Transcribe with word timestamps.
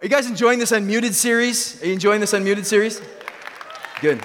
Are 0.00 0.04
you 0.04 0.10
guys 0.10 0.28
enjoying 0.28 0.60
this 0.60 0.70
unmuted 0.70 1.12
series? 1.12 1.82
Are 1.82 1.86
you 1.86 1.92
enjoying 1.92 2.20
this 2.20 2.32
unmuted 2.32 2.66
series? 2.66 3.02
Good, 4.00 4.24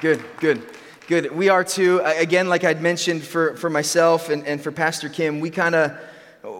good, 0.00 0.24
good, 0.38 0.62
good. 1.06 1.36
We 1.36 1.50
are 1.50 1.62
too. 1.62 2.00
Again, 2.02 2.48
like 2.48 2.64
I'd 2.64 2.80
mentioned 2.80 3.22
for, 3.22 3.58
for 3.58 3.68
myself 3.68 4.30
and, 4.30 4.46
and 4.46 4.58
for 4.58 4.72
Pastor 4.72 5.10
Kim, 5.10 5.38
we 5.38 5.50
kind 5.50 5.74
of 5.74 5.98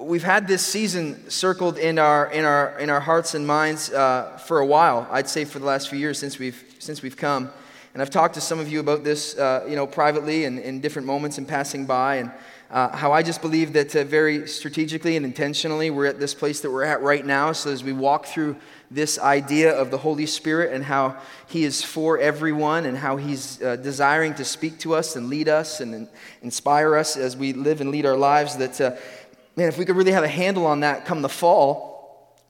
we've 0.02 0.22
had 0.22 0.46
this 0.46 0.60
season 0.60 1.30
circled 1.30 1.78
in 1.78 1.98
our 1.98 2.30
in 2.30 2.44
our 2.44 2.78
in 2.78 2.90
our 2.90 3.00
hearts 3.00 3.32
and 3.32 3.46
minds 3.46 3.90
uh, 3.90 4.36
for 4.46 4.58
a 4.58 4.66
while. 4.66 5.08
I'd 5.10 5.30
say 5.30 5.46
for 5.46 5.58
the 5.58 5.64
last 5.64 5.88
few 5.88 5.98
years 5.98 6.18
since 6.18 6.38
we've 6.38 6.62
since 6.78 7.00
we've 7.00 7.16
come, 7.16 7.48
and 7.94 8.02
I've 8.02 8.10
talked 8.10 8.34
to 8.34 8.42
some 8.42 8.58
of 8.58 8.70
you 8.70 8.80
about 8.80 9.02
this, 9.02 9.38
uh, 9.38 9.64
you 9.66 9.76
know, 9.76 9.86
privately 9.86 10.44
and 10.44 10.58
in 10.58 10.82
different 10.82 11.06
moments 11.06 11.38
and 11.38 11.48
passing 11.48 11.86
by, 11.86 12.16
and 12.16 12.30
uh, 12.70 12.96
how 12.96 13.12
I 13.12 13.22
just 13.22 13.40
believe 13.42 13.72
that 13.74 13.94
uh, 13.94 14.04
very 14.04 14.48
strategically 14.48 15.16
and 15.16 15.24
intentionally 15.24 15.90
we're 15.90 16.06
at 16.06 16.18
this 16.18 16.34
place 16.34 16.60
that 16.60 16.70
we're 16.70 16.84
at 16.84 17.00
right 17.00 17.24
now. 17.24 17.52
So 17.52 17.70
as 17.70 17.84
we 17.84 17.92
walk 17.92 18.26
through 18.26 18.56
this 18.90 19.18
idea 19.18 19.72
of 19.72 19.90
the 19.90 19.98
Holy 19.98 20.26
Spirit 20.26 20.72
and 20.72 20.84
how 20.84 21.16
He 21.48 21.64
is 21.64 21.82
for 21.82 22.18
everyone 22.18 22.86
and 22.86 22.96
how 22.96 23.16
He's 23.16 23.62
uh, 23.62 23.76
desiring 23.76 24.34
to 24.34 24.44
speak 24.44 24.78
to 24.80 24.94
us 24.94 25.16
and 25.16 25.28
lead 25.28 25.48
us 25.48 25.80
and, 25.80 25.94
and, 25.94 26.08
inspire 26.42 26.94
us 26.94 27.16
as 27.16 27.36
we 27.36 27.52
live 27.52 27.80
and 27.80 27.90
lead 27.90 28.06
our 28.06 28.16
lives, 28.16 28.56
that, 28.56 28.80
uh, 28.80 28.94
man, 29.56 29.68
if 29.68 29.78
we 29.78 29.84
could 29.84 29.96
really 29.96 30.12
have 30.12 30.22
a 30.22 30.28
handle 30.28 30.66
on 30.66 30.80
that 30.80 31.04
come 31.04 31.22
the 31.22 31.28
fall, 31.28 31.96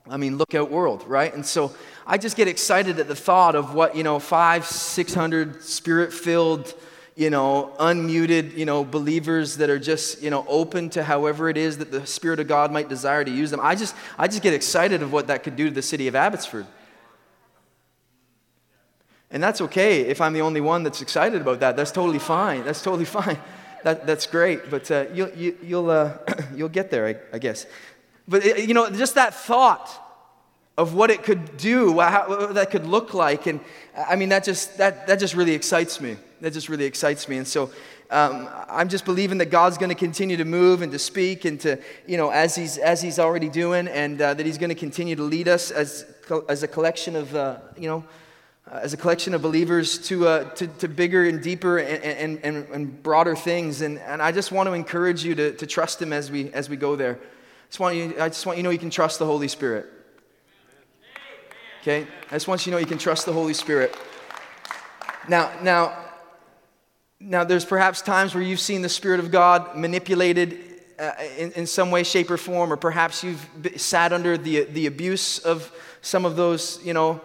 I 0.09 0.17
mean, 0.17 0.37
look 0.37 0.55
out 0.55 0.71
world, 0.71 1.03
right? 1.07 1.33
And 1.33 1.45
so 1.45 1.75
I 2.05 2.17
just 2.17 2.37
get 2.37 2.47
excited 2.47 2.99
at 2.99 3.07
the 3.07 3.15
thought 3.15 3.55
of 3.55 3.73
what, 3.73 3.95
you 3.95 4.03
know, 4.03 4.19
five, 4.19 4.65
600 4.65 5.63
spirit 5.63 6.13
filled 6.13 6.73
you 7.17 7.31
know, 7.31 7.73
unmuted, 7.79 8.55
you 8.55 8.63
know, 8.63 8.85
believers 8.85 9.57
that 9.57 9.71
are 9.71 9.79
just, 9.79 10.21
you 10.21 10.29
know, 10.29 10.45
open 10.47 10.87
to 10.91 11.03
however 11.03 11.49
it 11.49 11.57
is 11.57 11.79
that 11.79 11.89
the 11.89 12.05
Spirit 12.05 12.39
of 12.39 12.47
God 12.47 12.71
might 12.71 12.89
desire 12.89 13.25
to 13.25 13.31
use 13.31 13.49
them. 13.49 13.59
I 13.59 13.73
just, 13.73 13.95
I 14.19 14.27
just 14.27 14.43
get 14.43 14.53
excited 14.53 15.01
of 15.01 15.11
what 15.11 15.25
that 15.25 15.41
could 15.41 15.55
do 15.55 15.69
to 15.69 15.73
the 15.73 15.81
city 15.81 16.07
of 16.07 16.15
Abbotsford. 16.15 16.67
And 19.31 19.41
that's 19.41 19.61
okay 19.61 20.01
if 20.01 20.21
I'm 20.21 20.33
the 20.33 20.41
only 20.41 20.61
one 20.61 20.83
that's 20.83 21.01
excited 21.01 21.41
about 21.41 21.59
that. 21.61 21.75
That's 21.75 21.91
totally 21.91 22.19
fine. 22.19 22.63
That's 22.63 22.83
totally 22.83 23.05
fine. 23.19 23.39
That, 23.83 24.05
that's 24.05 24.27
great. 24.27 24.69
But 24.69 24.91
uh, 24.91 25.05
you'll, 25.11 25.29
you, 25.29 25.57
will 25.59 25.67
you'll, 25.67 25.89
uh, 25.89 26.17
you'll 26.55 26.69
get 26.69 26.91
there, 26.91 27.07
I, 27.07 27.35
I 27.35 27.39
guess. 27.39 27.65
But, 28.27 28.45
uh, 28.45 28.55
you 28.57 28.75
know, 28.75 28.91
just 28.91 29.15
that 29.15 29.33
thought 29.33 29.89
of 30.77 30.93
what 30.93 31.09
it 31.09 31.23
could 31.23 31.57
do, 31.57 31.99
how, 31.99 32.29
what 32.29 32.53
that 32.53 32.69
could 32.69 32.85
look 32.85 33.15
like. 33.15 33.47
And 33.47 33.59
I 33.95 34.15
mean, 34.15 34.29
that 34.29 34.43
just, 34.43 34.77
that, 34.77 35.07
that 35.07 35.19
just 35.19 35.33
really 35.33 35.53
excites 35.53 35.99
me. 35.99 36.17
That 36.41 36.53
just 36.53 36.69
really 36.69 36.85
excites 36.85 37.27
me. 37.27 37.37
And 37.37 37.47
so 37.47 37.71
um, 38.11 38.47
I'm 38.69 38.89
just 38.89 39.05
believing 39.05 39.39
that 39.39 39.47
God's 39.47 39.77
going 39.77 39.89
to 39.89 39.95
continue 39.95 40.37
to 40.37 40.45
move 40.45 40.81
and 40.81 40.91
to 40.91 40.99
speak 40.99 41.45
and 41.45 41.59
to, 41.61 41.79
you 42.05 42.17
know, 42.17 42.29
as 42.29 42.55
he's, 42.55 42.77
as 42.77 43.01
he's 43.01 43.19
already 43.19 43.49
doing, 43.49 43.87
and 43.87 44.21
uh, 44.21 44.33
that 44.33 44.45
he's 44.45 44.57
going 44.57 44.69
to 44.69 44.75
continue 44.75 45.15
to 45.15 45.23
lead 45.23 45.47
us 45.47 45.71
as, 45.71 46.05
as 46.47 46.63
a 46.63 46.67
collection 46.67 47.15
of, 47.15 47.35
uh, 47.35 47.57
you 47.77 47.87
know, 47.87 48.03
uh, 48.71 48.79
as 48.81 48.93
a 48.93 48.97
collection 48.97 49.33
of 49.33 49.41
believers 49.41 49.97
to, 49.97 50.27
uh, 50.27 50.43
to, 50.51 50.67
to, 50.67 50.87
bigger 50.87 51.27
and 51.27 51.41
deeper 51.41 51.77
and, 51.79 52.39
and, 52.43 52.67
and, 52.69 53.01
broader 53.01 53.35
things. 53.35 53.81
And, 53.81 53.97
and 53.99 54.21
I 54.21 54.31
just 54.31 54.51
want 54.51 54.67
to 54.67 54.73
encourage 54.73 55.23
you 55.23 55.35
to, 55.35 55.53
to 55.53 55.65
trust 55.65 56.01
him 56.01 56.11
as 56.11 56.29
we, 56.29 56.51
as 56.51 56.69
we 56.69 56.75
go 56.75 56.95
there. 56.95 57.17
I 57.17 57.67
just, 57.69 57.79
want 57.79 57.95
you, 57.95 58.15
I 58.19 58.27
just 58.27 58.45
want 58.45 58.57
you 58.57 58.63
to 58.63 58.67
know 58.67 58.71
you 58.71 58.77
can 58.77 58.89
trust 58.89 59.19
the 59.19 59.25
Holy 59.25 59.47
Spirit. 59.47 59.85
Okay? 61.81 62.05
I 62.29 62.35
just 62.35 62.47
want 62.47 62.65
you 62.65 62.71
to 62.71 62.75
know 62.75 62.79
you 62.79 62.85
can 62.85 62.97
trust 62.97 63.25
the 63.25 63.33
Holy 63.33 63.53
Spirit. 63.53 63.95
Now, 65.29 65.51
now, 65.61 66.06
now 67.19 67.43
there's 67.43 67.65
perhaps 67.65 68.01
times 68.01 68.35
where 68.35 68.43
you've 68.43 68.59
seen 68.59 68.81
the 68.81 68.89
Spirit 68.89 69.19
of 69.19 69.31
God 69.31 69.75
manipulated 69.75 70.59
uh, 70.99 71.11
in, 71.37 71.51
in 71.53 71.67
some 71.67 71.91
way, 71.91 72.03
shape, 72.03 72.29
or 72.29 72.37
form, 72.37 72.71
or 72.71 72.77
perhaps 72.77 73.23
you've 73.23 73.47
sat 73.75 74.13
under 74.13 74.37
the, 74.37 74.63
the 74.65 74.85
abuse 74.87 75.39
of 75.39 75.71
some 76.01 76.25
of 76.25 76.35
those, 76.35 76.79
you 76.83 76.93
know, 76.93 77.21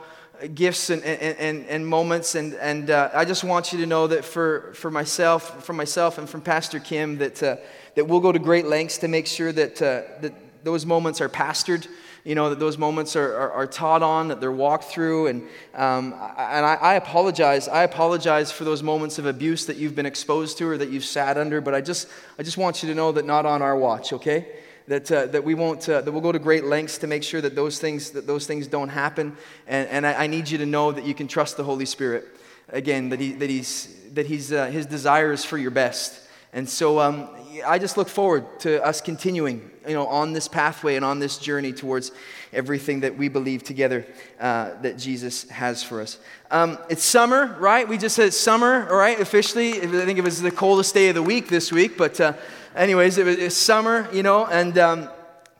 gifts 0.55 0.91
and, 0.91 1.03
and, 1.05 1.67
and, 1.67 1.87
moments. 1.87 2.35
And, 2.35 2.55
and 2.55 2.91
uh, 2.91 3.11
I 3.15 3.25
just 3.25 3.45
want 3.45 3.73
you 3.73 3.79
to 3.79 3.87
know 3.87 4.07
that 4.09 4.25
for, 4.25 4.73
for 4.75 4.91
myself, 4.91 5.65
for 5.65 5.73
myself 5.73 6.19
and 6.19 6.29
from 6.29 6.41
Pastor 6.41 6.81
Kim, 6.81 7.19
that, 7.19 7.43
uh, 7.43 7.57
that 7.95 8.07
we'll 8.07 8.21
go 8.21 8.33
to 8.33 8.39
great 8.39 8.67
lengths 8.67 8.99
to 8.99 9.09
make 9.09 9.27
sure 9.27 9.53
that, 9.53 9.81
uh, 9.81 10.03
that 10.21 10.35
those 10.65 10.85
moments 10.85 11.21
are 11.21 11.29
pastored 11.29 11.87
you 12.25 12.37
know, 12.37 12.51
that 12.51 12.61
those 12.61 12.79
moments 12.79 13.17
are, 13.17 13.35
are, 13.35 13.53
are 13.53 13.67
taught 13.67 14.03
on, 14.03 14.29
that 14.29 14.41
they're 14.41 14.53
walked 14.53 14.85
through. 14.85 15.27
And, 15.27 15.43
um, 15.75 16.13
and 16.13 16.65
I, 16.65 16.79
I, 16.81 16.95
apologize. 16.95 17.67
I 17.67 17.83
apologize 17.83 18.53
for 18.53 18.63
those 18.65 18.83
moments 18.83 19.19
of 19.19 19.27
abuse 19.27 19.67
that 19.67 19.77
you've 19.77 19.97
been 19.97 20.07
exposed 20.07 20.59
to 20.59 20.69
or 20.69 20.79
that 20.79 20.91
you've 20.91 21.05
sat 21.05 21.37
under. 21.37 21.61
But 21.61 21.75
I 21.75 21.81
just, 21.81 22.09
I 22.39 22.45
just 22.45 22.57
want 22.57 22.83
you 22.83 22.89
to 22.91 22.95
know 22.95 23.11
that 23.13 23.25
not 23.25 23.45
on 23.45 23.61
our 23.61 23.77
watch, 23.77 24.13
okay? 24.13 24.47
That, 24.87 25.11
uh, 25.11 25.27
that 25.27 25.43
we 25.43 25.55
won't, 25.55 25.89
uh, 25.89 26.01
that 26.01 26.13
we'll 26.13 26.21
go 26.21 26.33
to 26.33 26.39
great 26.39 26.65
lengths 26.65 26.99
to 26.99 27.09
make 27.09 27.25
sure 27.25 27.41
that 27.41 27.57
those 27.57 27.81
things, 27.81 28.13
that 28.13 28.27
those 28.27 28.47
things 28.47 28.69
don't 28.69 28.89
happen. 28.89 29.37
And, 29.67 29.89
and 29.89 30.07
I, 30.07 30.25
I 30.25 30.27
need 30.29 30.49
you 30.49 30.59
to 30.59 30.67
know 30.67 30.93
that 30.93 31.05
you 31.05 31.15
can 31.15 31.27
trust 31.27 31.57
the 31.57 31.65
Holy 31.65 31.87
Spirit. 31.87 32.29
Again, 32.69 33.09
that, 33.09 33.19
he, 33.19 33.33
that, 33.33 33.51
he's, 33.51 33.97
that 34.13 34.27
he's, 34.27 34.53
uh, 34.53 34.67
his 34.67 34.87
desire 34.87 35.33
is 35.33 35.45
for 35.45 35.59
your 35.59 35.73
best. 35.73 36.21
And 36.53 36.69
so 36.69 37.01
um, 37.01 37.29
I 37.65 37.79
just 37.79 37.97
look 37.97 38.09
forward 38.09 38.61
to 38.61 38.85
us 38.85 39.01
continuing, 39.01 39.71
you 39.87 39.95
know, 39.95 40.07
on 40.07 40.33
this 40.33 40.49
pathway 40.49 40.97
and 40.97 41.05
on 41.05 41.19
this 41.19 41.39
journey 41.39 41.73
towards 41.73 42.13
everything 42.53 43.01
that 43.01 43.17
we 43.17 43.29
believe 43.29 43.63
together 43.63 44.07
uh, 44.41 44.81
that 44.83 44.99
Jesus 44.99 45.49
has 45.51 45.83
for 45.83 46.01
us. 46.01 46.19
Um, 46.51 46.79
it's 46.89 47.05
summer, 47.05 47.57
right? 47.59 47.89
We 47.89 47.99
just 47.99 48.17
said 48.17 48.35
summer, 48.35 48.89
all 48.91 48.97
right, 48.97 49.19
officially. 49.19 49.81
I 49.81 49.87
think 49.87 50.19
it 50.19 50.25
was 50.25 50.41
the 50.41 50.51
coldest 50.51 50.95
day 50.95 51.09
of 51.09 51.15
the 51.15 51.23
week 51.23 51.49
this 51.49 51.73
week, 51.73 51.97
but 51.97 52.21
uh, 52.21 52.35
anyways, 52.75 53.19
it 53.19 53.27
was, 53.27 53.57
summer, 53.57 54.09
you 54.13 54.23
know, 54.23 54.47
and 54.47 54.77
um, 54.79 55.09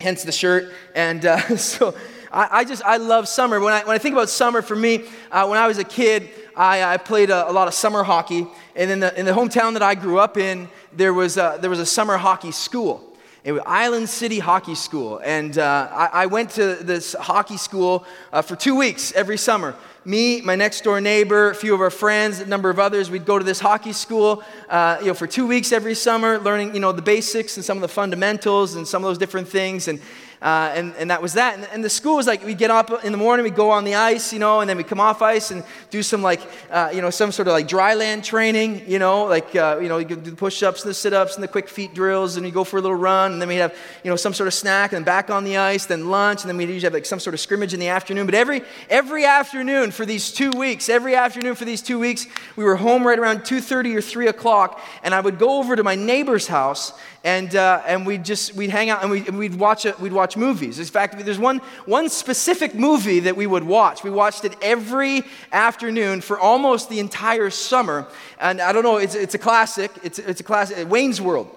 hence 0.01 0.23
the 0.23 0.33
shirt. 0.33 0.73
And 0.95 1.25
uh, 1.25 1.57
so 1.57 1.95
I, 2.33 2.61
I, 2.61 2.65
just, 2.65 2.83
I 2.85 2.97
love 2.97 3.29
summer. 3.29 3.61
When 3.61 3.73
I, 3.73 3.85
when 3.85 3.95
I 3.95 3.99
think 3.99 4.15
about 4.15 4.29
summer, 4.31 4.63
for 4.63 4.77
me, 4.77 5.05
uh, 5.31 5.47
when 5.47 5.59
I 5.59 5.67
was 5.67 5.79
a 5.79 5.85
kid, 5.85 6.31
I, 6.57 6.83
I 6.83 6.97
played 6.97 7.31
a, 7.31 7.51
a, 7.51 7.53
lot 7.53 7.69
of 7.69 7.75
summer 7.75 8.03
hockey. 8.03 8.47
And 8.75 8.91
in 8.91 9.01
the, 9.01 9.19
in 9.19 9.27
the 9.27 9.33
hometown 9.33 9.75
that 9.75 9.83
I 9.83 9.95
grew 9.95 10.19
up 10.19 10.37
in, 10.37 10.69
there 10.97 11.15
was 11.15 11.37
a, 11.37 11.59
there 11.61 11.71
was 11.71 11.81
a 11.81 11.87
summer 11.87 12.17
hockey 12.17 12.53
school. 12.53 13.13
It 13.45 13.51
was 13.51 13.63
Island 13.67 14.09
City 14.09 14.39
Hockey 14.39 14.77
School. 14.77 15.21
And 15.25 15.59
uh, 15.59 15.89
I, 15.91 16.07
I, 16.23 16.27
went 16.27 16.51
to 16.51 16.77
this 16.77 17.15
hockey 17.19 17.57
school 17.57 18.05
uh, 18.33 18.41
for 18.41 18.55
two 18.55 18.77
weeks 18.77 19.11
every 19.13 19.37
summer. 19.37 19.75
Me, 20.05 20.41
my 20.41 20.55
next 20.55 20.85
door 20.85 21.01
neighbor, 21.01 21.51
a 21.51 21.55
few 21.55 21.75
of 21.75 21.81
our 21.81 21.91
friends, 21.91 22.39
a 22.39 22.47
number 22.47 22.71
of 22.71 22.79
others, 22.79 23.11
we'd 23.11 23.25
go 23.25 23.41
to 23.41 23.45
this 23.45 23.59
hockey 23.59 23.93
school 23.93 24.45
uh, 24.69 24.99
you 25.01 25.07
know, 25.09 25.15
for 25.15 25.27
two 25.27 25.47
weeks 25.47 25.73
every 25.73 25.95
summer, 25.97 26.39
learning 26.39 26.73
you 26.73 26.81
know, 26.81 26.93
the 26.93 27.03
basics 27.03 27.57
and 27.57 27.65
some 27.65 27.77
of 27.77 27.83
the 27.83 27.89
fundamentals 27.89 28.77
and 28.77 28.87
some 28.87 29.03
of 29.03 29.09
those 29.09 29.19
different 29.19 29.49
things. 29.49 29.89
And 29.89 30.01
uh, 30.43 30.73
and, 30.75 30.93
and 30.97 31.09
that 31.11 31.23
was 31.23 31.35
that. 31.35 31.55
And, 31.55 31.69
and, 31.73 31.85
the 31.85 31.91
school 31.91 32.17
was 32.17 32.27
like, 32.27 32.45
we'd 32.45 32.59
get 32.59 32.73
up 32.73 33.05
in 33.05 33.13
the 33.13 33.19
morning, 33.19 33.45
we'd 33.45 33.55
go 33.55 33.71
on 33.71 33.85
the 33.85 33.95
ice, 33.95 34.33
you 34.33 34.41
know, 34.41 34.59
and 34.61 34.69
then 34.69 34.77
we'd 34.77 34.89
come 34.89 34.99
off 34.99 35.23
ice 35.23 35.53
and 35.53 35.63
do 35.91 36.03
some 36.03 36.21
like, 36.21 36.41
uh, 36.71 36.91
you 36.93 37.01
know, 37.01 37.11
some 37.11 37.31
sort 37.31 37.47
of 37.47 37.53
like 37.53 37.69
dry 37.69 37.95
land 37.95 38.25
training, 38.25 38.83
you 38.89 38.99
know, 38.99 39.25
like, 39.25 39.55
uh, 39.55 39.79
you 39.81 39.89
know, 39.89 39.99
you 39.99 40.05
could 40.05 40.25
do 40.25 40.31
the 40.31 40.37
push-ups 40.37 40.83
and 40.83 40.91
the 40.91 40.95
sit-ups 40.95 41.37
and 41.37 41.45
the 41.45 41.49
quick 41.49 41.69
feet 41.69 41.95
drills, 41.95 42.37
and 42.37 42.45
you 42.45 42.51
go 42.51 42.65
for 42.65 42.79
a 42.79 42.81
little 42.81 42.97
run, 42.97 43.33
and 43.33 43.41
then 43.41 43.49
we'd 43.49 43.59
have, 43.59 43.77
you 44.03 44.11
know, 44.11 44.17
some 44.17 44.35
sort 44.35 44.49
of 44.49 44.55
snack, 44.55 44.93
and 44.93 44.97
then 44.97 45.05
back 45.05 45.31
on 45.31 45.45
the 45.45 45.57
ice, 45.57 45.87
then 45.87 46.09
lunch, 46.09 46.43
and 46.43 46.49
then 46.49 46.57
we'd 46.57 46.69
usually 46.69 46.87
have 46.87 46.93
like 46.93 47.07
some 47.07 47.21
sort 47.21 47.35
of 47.35 47.41
scrimmage 47.41 47.73
in 47.73 47.79
the 47.79 47.89
afternoon. 47.89 48.27
But 48.27 48.35
every, 48.35 48.63
every 48.91 49.25
afternoon 49.25 49.93
for 49.93 50.05
these 50.05 50.33
two 50.33 50.51
weeks, 50.51 50.89
every 50.89 51.15
afternoon 51.15 51.55
for 51.55 51.65
these 51.65 51.83
two 51.83 52.01
weeks, 52.01 52.27
we 52.57 52.65
were 52.65 52.77
home 52.77 53.07
right 53.07 53.19
around 53.19 53.43
2.30 53.43 53.97
or 53.97 54.01
3 54.01 54.27
o'clock, 54.27 54.81
and 55.05 55.15
I 55.15 55.21
would 55.21 55.39
go 55.39 55.59
over 55.59 55.77
to 55.77 55.85
my 55.85 55.95
neighbor's 55.95 56.49
house, 56.49 56.93
and, 57.25 57.55
uh, 57.55 57.83
and 57.87 58.05
we'd 58.05 58.25
just 58.25 58.55
we'd 58.55 58.71
hang 58.71 58.91
out 58.91 59.03
and 59.03 59.11
we'd, 59.11 59.29
we'd, 59.29 59.55
watch 59.55 59.85
a, 59.85 59.95
we'd 60.01 60.13
watch 60.13 60.32
movies. 60.37 60.79
In 60.79 60.85
fact, 60.85 61.19
there's 61.25 61.39
one, 61.39 61.59
one 61.87 62.09
specific 62.09 62.75
movie 62.75 63.21
that 63.21 63.37
we 63.37 63.47
would 63.47 63.65
watch. 63.65 64.03
We 64.05 64.11
watched 64.11 64.45
it 64.45 64.55
every 64.63 65.23
afternoon 65.53 66.21
for 66.21 66.39
almost 66.39 66.89
the 66.89 66.99
entire 66.99 67.51
summer. 67.51 68.07
And 68.39 68.61
I 68.61 68.73
don't 68.73 68.83
know, 68.83 68.97
it's, 68.97 69.15
it's 69.15 69.35
a 69.35 69.39
classic. 69.39 69.91
It's, 70.03 70.19
it's 70.19 70.41
a 70.41 70.45
classic. 70.45 70.89
Wayne's 70.91 71.21
World. 71.21 71.49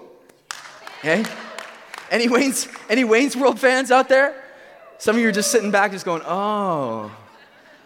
Okay? 1.00 1.24
Any 2.10 2.28
Wayne's, 2.28 2.68
any 2.88 3.04
Wayne's 3.04 3.36
World 3.36 3.58
fans 3.58 3.90
out 3.90 4.08
there? 4.08 4.42
Some 4.98 5.16
of 5.16 5.22
you 5.22 5.28
are 5.28 5.32
just 5.32 5.50
sitting 5.50 5.70
back 5.70 5.92
just 5.92 6.04
going, 6.04 6.22
oh, 6.24 7.14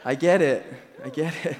I 0.04 0.14
get 0.14 0.42
it. 0.42 0.64
I 1.04 1.08
get 1.08 1.34
it. 1.44 1.56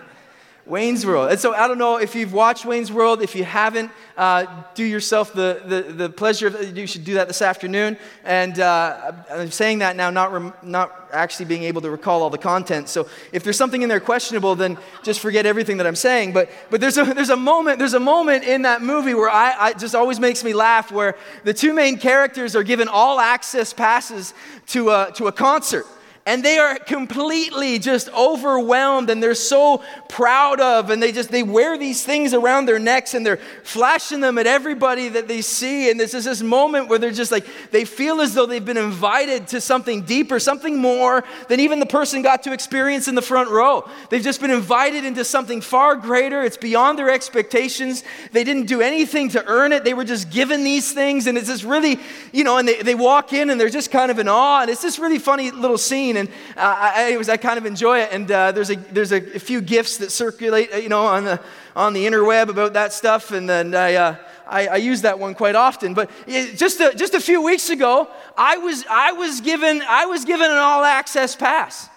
Wayne's 0.71 1.05
World. 1.05 1.33
And 1.33 1.41
so 1.41 1.53
I 1.53 1.67
don't 1.67 1.79
know 1.79 1.97
if 1.97 2.15
you've 2.15 2.33
watched 2.33 2.65
Wayne's 2.65 2.93
World. 2.93 3.21
If 3.23 3.35
you 3.35 3.43
haven't, 3.43 3.91
uh, 4.17 4.47
do 4.75 4.85
yourself 4.85 5.33
the, 5.33 5.61
the, 5.65 5.83
the 5.93 6.09
pleasure 6.09 6.47
of, 6.47 6.79
you 6.79 6.87
should 6.87 7.05
do 7.05 7.15
that 7.15 7.27
this 7.27 7.43
afternoon. 7.43 7.99
And 8.25 8.61
uh, 8.61 9.13
I'm 9.31 9.51
saying 9.51 9.81
that 9.81 9.97
now, 9.97 10.11
not, 10.11 10.33
rem, 10.33 10.55
not 10.63 11.11
actually 11.13 11.47
being 11.47 11.65
able 11.65 11.81
to 11.83 11.91
recall 11.91 12.23
all 12.23 12.31
the 12.31 12.39
content. 12.39 12.89
So 12.89 13.09
if 13.33 13.43
there's 13.43 13.57
something 13.57 13.83
in 13.83 13.89
there 13.89 13.99
questionable, 13.99 14.55
then 14.55 14.79
just 15.03 15.19
forget 15.19 15.45
everything 15.45 15.79
that 15.79 15.89
I'm 15.89 15.97
saying. 15.97 16.33
But, 16.33 16.49
but 16.71 16.81
there's, 16.81 16.99
a, 16.99 17.05
there's, 17.05 17.31
a 17.31 17.37
moment, 17.37 17.81
there's 17.81 17.95
a 17.95 18.01
moment 18.01 18.45
in 18.45 18.63
that 18.63 18.81
movie 18.81 19.15
where 19.15 19.29
I, 19.29 19.55
I 19.59 19.73
just 19.73 19.97
always 19.97 20.21
makes 20.21 20.45
me 20.45 20.55
laugh 20.55 20.93
where 20.93 21.17
the 21.43 21.53
two 21.53 21.75
main 21.75 21.99
characters 21.99 22.55
are 22.55 22.63
given 22.63 22.87
all 22.87 23.19
access 23.19 23.73
passes 23.73 24.35
to 24.69 24.91
a, 24.91 25.11
to 25.17 25.27
a 25.27 25.33
concert. 25.33 25.87
And 26.27 26.45
they 26.45 26.59
are 26.59 26.77
completely 26.77 27.79
just 27.79 28.11
overwhelmed 28.11 29.09
and 29.09 29.23
they're 29.23 29.35
so 29.35 29.83
proud 30.09 30.61
of 30.61 30.91
and 30.91 31.03
they 31.03 31.13
just 31.13 31.31
they 31.31 31.43
wear 31.43 31.79
these 31.79 32.05
things 32.05 32.35
around 32.35 32.67
their 32.67 32.79
necks 32.79 33.15
and 33.15 33.25
they're 33.25 33.39
flashing 33.65 34.21
them 34.21 34.37
at 34.37 34.47
everybody 34.47 35.09
that 35.09 35.29
they 35.29 35.41
see. 35.41 35.91
And 35.91 35.99
this 35.99 36.13
is 36.13 36.27
this 36.27 36.43
moment 36.43 36.89
where 36.89 36.99
they're 36.99 37.11
just 37.11 37.33
like 37.33 37.47
they 37.71 37.87
feel 37.87 38.21
as 38.21 38.35
though 38.35 38.45
they've 38.45 38.65
been 38.65 38.77
invited 38.77 39.49
to 39.49 39.61
something 39.63 40.03
deeper 40.03 40.39
something 40.39 40.77
more 40.77 41.25
than 41.49 41.59
even 41.59 41.81
the 41.81 41.87
person 41.87 42.21
got 42.21 42.43
to 42.43 42.53
experience 42.53 43.09
in 43.09 43.15
the 43.15 43.23
front 43.23 43.49
row. 43.49 43.89
They've 44.11 44.23
just 44.23 44.43
been 44.43 44.51
invited 44.51 45.05
into 45.05 45.25
something 45.25 45.63
far 45.63 45.97
greater. 45.97 46.43
It's 46.43 46.59
beyond 46.59 46.99
their 46.99 47.11
expectations. 47.11 48.05
They 48.33 48.45
didn't 48.45 48.67
do 48.67 48.83
anything 48.83 49.31
to 49.31 49.45
earn 49.47 49.73
it. 49.73 49.85
They 49.85 49.95
were 49.95 50.05
just 50.05 50.31
given 50.31 50.65
these 50.65 50.93
things. 50.93 51.27
And 51.27 51.39
it's 51.39 51.49
just 51.49 51.65
really 51.65 51.99
you 52.31 52.45
know 52.45 52.59
and 52.59 52.69
they, 52.69 52.83
they 52.83 52.95
walk 52.95 53.33
in 53.33 53.49
and 53.49 53.59
they're 53.59 53.71
just 53.71 53.91
kind 53.91 54.11
of 54.11 54.19
in 54.19 54.29
awe. 54.29 54.61
And 54.61 54.71
it's 54.71 54.83
this 54.83 54.99
really 54.99 55.19
funny 55.19 55.51
little 55.51 55.79
scene 55.79 56.10
and 56.17 56.29
uh, 56.29 56.33
I, 56.57 57.17
I, 57.17 57.33
I 57.33 57.37
kind 57.37 57.59
of 57.59 57.67
enjoy 57.67 58.01
it. 58.01 58.11
And 58.13 58.31
uh, 58.31 58.53
there's, 58.53 58.71
a, 58.71 58.77
there's 58.77 59.13
a, 59.13 59.21
few 59.21 59.61
gifts 59.61 59.99
that 59.99 60.11
circulate, 60.11 60.73
uh, 60.73 60.77
you 60.77 60.89
know, 60.89 61.07
on 61.07 61.25
the, 61.25 61.41
on 61.75 61.93
the 61.93 62.07
interweb 62.07 62.49
about 62.49 62.73
that 62.75 62.93
stuff. 62.93 63.31
And 63.33 63.49
then 63.49 63.75
I, 63.75 63.95
uh, 63.95 64.17
I, 64.47 64.67
I, 64.67 64.77
use 64.77 65.03
that 65.03 65.19
one 65.19 65.35
quite 65.35 65.55
often. 65.55 65.95
But 65.95 66.11
just 66.27 66.81
a, 66.81 66.95
just 66.95 67.15
a 67.15 67.21
few 67.21 67.43
weeks 67.43 67.71
ago, 67.71 68.09
I 68.37 68.57
was, 68.59 68.85
I, 68.91 69.13
was 69.13 69.41
given, 69.41 69.83
I 69.89 70.07
was 70.07 70.25
given 70.25 70.51
an 70.51 70.59
all 70.59 70.85
access 70.85 71.37
pass. 71.37 71.89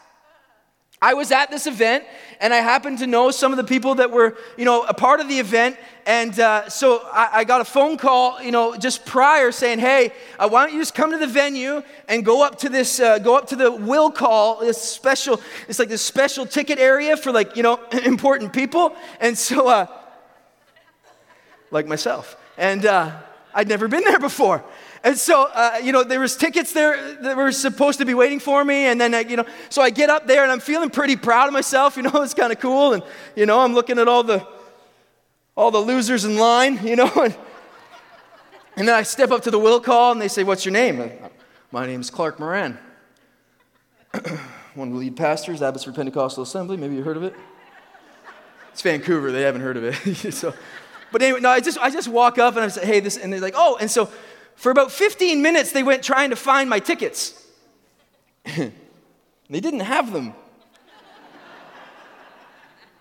I 1.03 1.15
was 1.15 1.33
at 1.33 1.51
this 1.51 1.67
event 1.67 2.05
and 2.39 2.53
I 2.53 2.59
happened 2.59 2.99
to 2.99 3.07
know 3.07 3.29
some 3.29 3.51
of 3.51 3.57
the 3.57 3.65
people 3.65 3.95
that 3.95 4.09
were, 4.09 4.37
you 4.57 4.63
know, 4.63 4.83
a 4.83 4.93
part 4.93 5.19
of 5.19 5.27
the 5.27 5.37
event. 5.37 5.75
And 6.05 6.39
uh, 6.39 6.69
so 6.69 7.01
I, 7.11 7.39
I, 7.39 7.43
got 7.43 7.59
a 7.59 7.65
phone 7.65 7.97
call, 7.97 8.41
you 8.41 8.51
know, 8.51 8.77
just 8.77 9.05
prior 9.05 9.51
saying, 9.51 9.79
hey, 9.79 10.13
uh, 10.39 10.47
why 10.47 10.63
don't 10.63 10.73
you 10.73 10.79
just 10.79 10.95
come 10.95 11.11
to 11.11 11.17
the 11.17 11.27
venue 11.27 11.83
and 12.07 12.23
go 12.23 12.41
up 12.41 12.57
to 12.59 12.69
this, 12.69 13.01
uh, 13.01 13.19
go 13.19 13.35
up 13.37 13.47
to 13.49 13.57
the 13.57 13.69
will 13.69 14.11
call, 14.11 14.61
this 14.61 14.81
special, 14.81 15.41
it's 15.67 15.77
like 15.77 15.89
this 15.89 16.01
special 16.01 16.45
ticket 16.45 16.79
area 16.79 17.17
for 17.17 17.33
like, 17.33 17.57
you 17.57 17.63
know, 17.63 17.81
important 18.05 18.53
people. 18.53 18.95
And 19.19 19.37
so, 19.37 19.67
uh, 19.67 19.87
like 21.69 21.85
myself. 21.85 22.37
And 22.57 22.85
uh, 22.85 23.11
I'd 23.53 23.67
never 23.67 23.89
been 23.89 24.05
there 24.05 24.19
before. 24.19 24.63
And 25.03 25.17
so, 25.17 25.49
uh, 25.53 25.79
you 25.83 25.91
know, 25.91 26.03
there 26.05 26.21
was 26.21 26.37
tickets 26.37 26.71
there 26.71 27.15
that 27.15 27.35
were 27.35 27.51
supposed 27.51 27.99
to 27.99 28.05
be 28.05 28.13
waiting 28.13 28.39
for 28.39 28.63
me. 28.63 28.85
And 28.85 29.01
then, 29.01 29.13
uh, 29.13 29.17
you 29.19 29.35
know, 29.35 29.45
so 29.69 29.81
I 29.81 29.89
get 29.89 30.09
up 30.09 30.27
there 30.27 30.43
and 30.43 30.51
I'm 30.51 30.61
feeling 30.61 30.89
pretty 30.89 31.17
proud 31.17 31.47
of 31.47 31.53
myself. 31.53 31.97
You 31.97 32.03
know, 32.03 32.11
it's 32.21 32.33
kind 32.33 32.53
of 32.53 32.59
cool. 32.59 32.93
And, 32.93 33.03
you 33.35 33.45
know, 33.45 33.59
I'm 33.59 33.73
looking 33.73 33.99
at 33.99 34.07
all 34.07 34.23
the, 34.23 34.47
all 35.57 35.71
the 35.71 35.79
losers 35.79 36.23
in 36.23 36.37
line, 36.37 36.79
you 36.85 36.95
know. 36.95 37.11
And, 37.15 37.35
and 38.75 38.87
then 38.87 38.95
I 38.95 39.03
step 39.03 39.29
up 39.29 39.43
to 39.43 39.51
the 39.51 39.59
will 39.59 39.79
call 39.79 40.13
and 40.13 40.19
they 40.19 40.27
say, 40.27 40.43
what's 40.43 40.65
your 40.65 40.71
name? 40.71 41.11
My 41.69 41.85
name 41.85 42.01
is 42.01 42.09
Clark 42.09 42.39
Moran. 42.39 42.79
One 44.73 44.87
of 44.87 44.93
the 44.95 44.99
lead 44.99 45.15
pastors, 45.15 45.61
Abbotsford 45.61 45.93
Pentecostal 45.93 46.41
Assembly. 46.41 46.75
Maybe 46.75 46.95
you 46.95 47.03
heard 47.03 47.17
of 47.17 47.21
it. 47.21 47.35
It's 48.71 48.81
Vancouver. 48.81 49.31
They 49.31 49.43
haven't 49.43 49.61
heard 49.61 49.77
of 49.77 49.83
it. 49.83 50.33
so, 50.33 50.55
but 51.11 51.21
anyway, 51.21 51.39
no, 51.39 51.49
I 51.49 51.59
just, 51.59 51.77
I 51.77 51.91
just 51.91 52.07
walk 52.07 52.39
up 52.39 52.55
and 52.55 52.65
I 52.65 52.67
say, 52.69 52.83
hey, 52.83 52.99
this, 52.99 53.17
and 53.17 53.31
they're 53.31 53.39
like, 53.39 53.53
oh, 53.55 53.77
and 53.79 53.91
so 53.91 54.09
for 54.55 54.71
about 54.71 54.91
15 54.91 55.41
minutes, 55.41 55.71
they 55.71 55.83
went 55.83 56.03
trying 56.03 56.29
to 56.29 56.35
find 56.35 56.69
my 56.69 56.79
tickets. 56.79 57.45
they 58.45 58.71
didn't 59.49 59.81
have 59.81 60.11
them. 60.11 60.33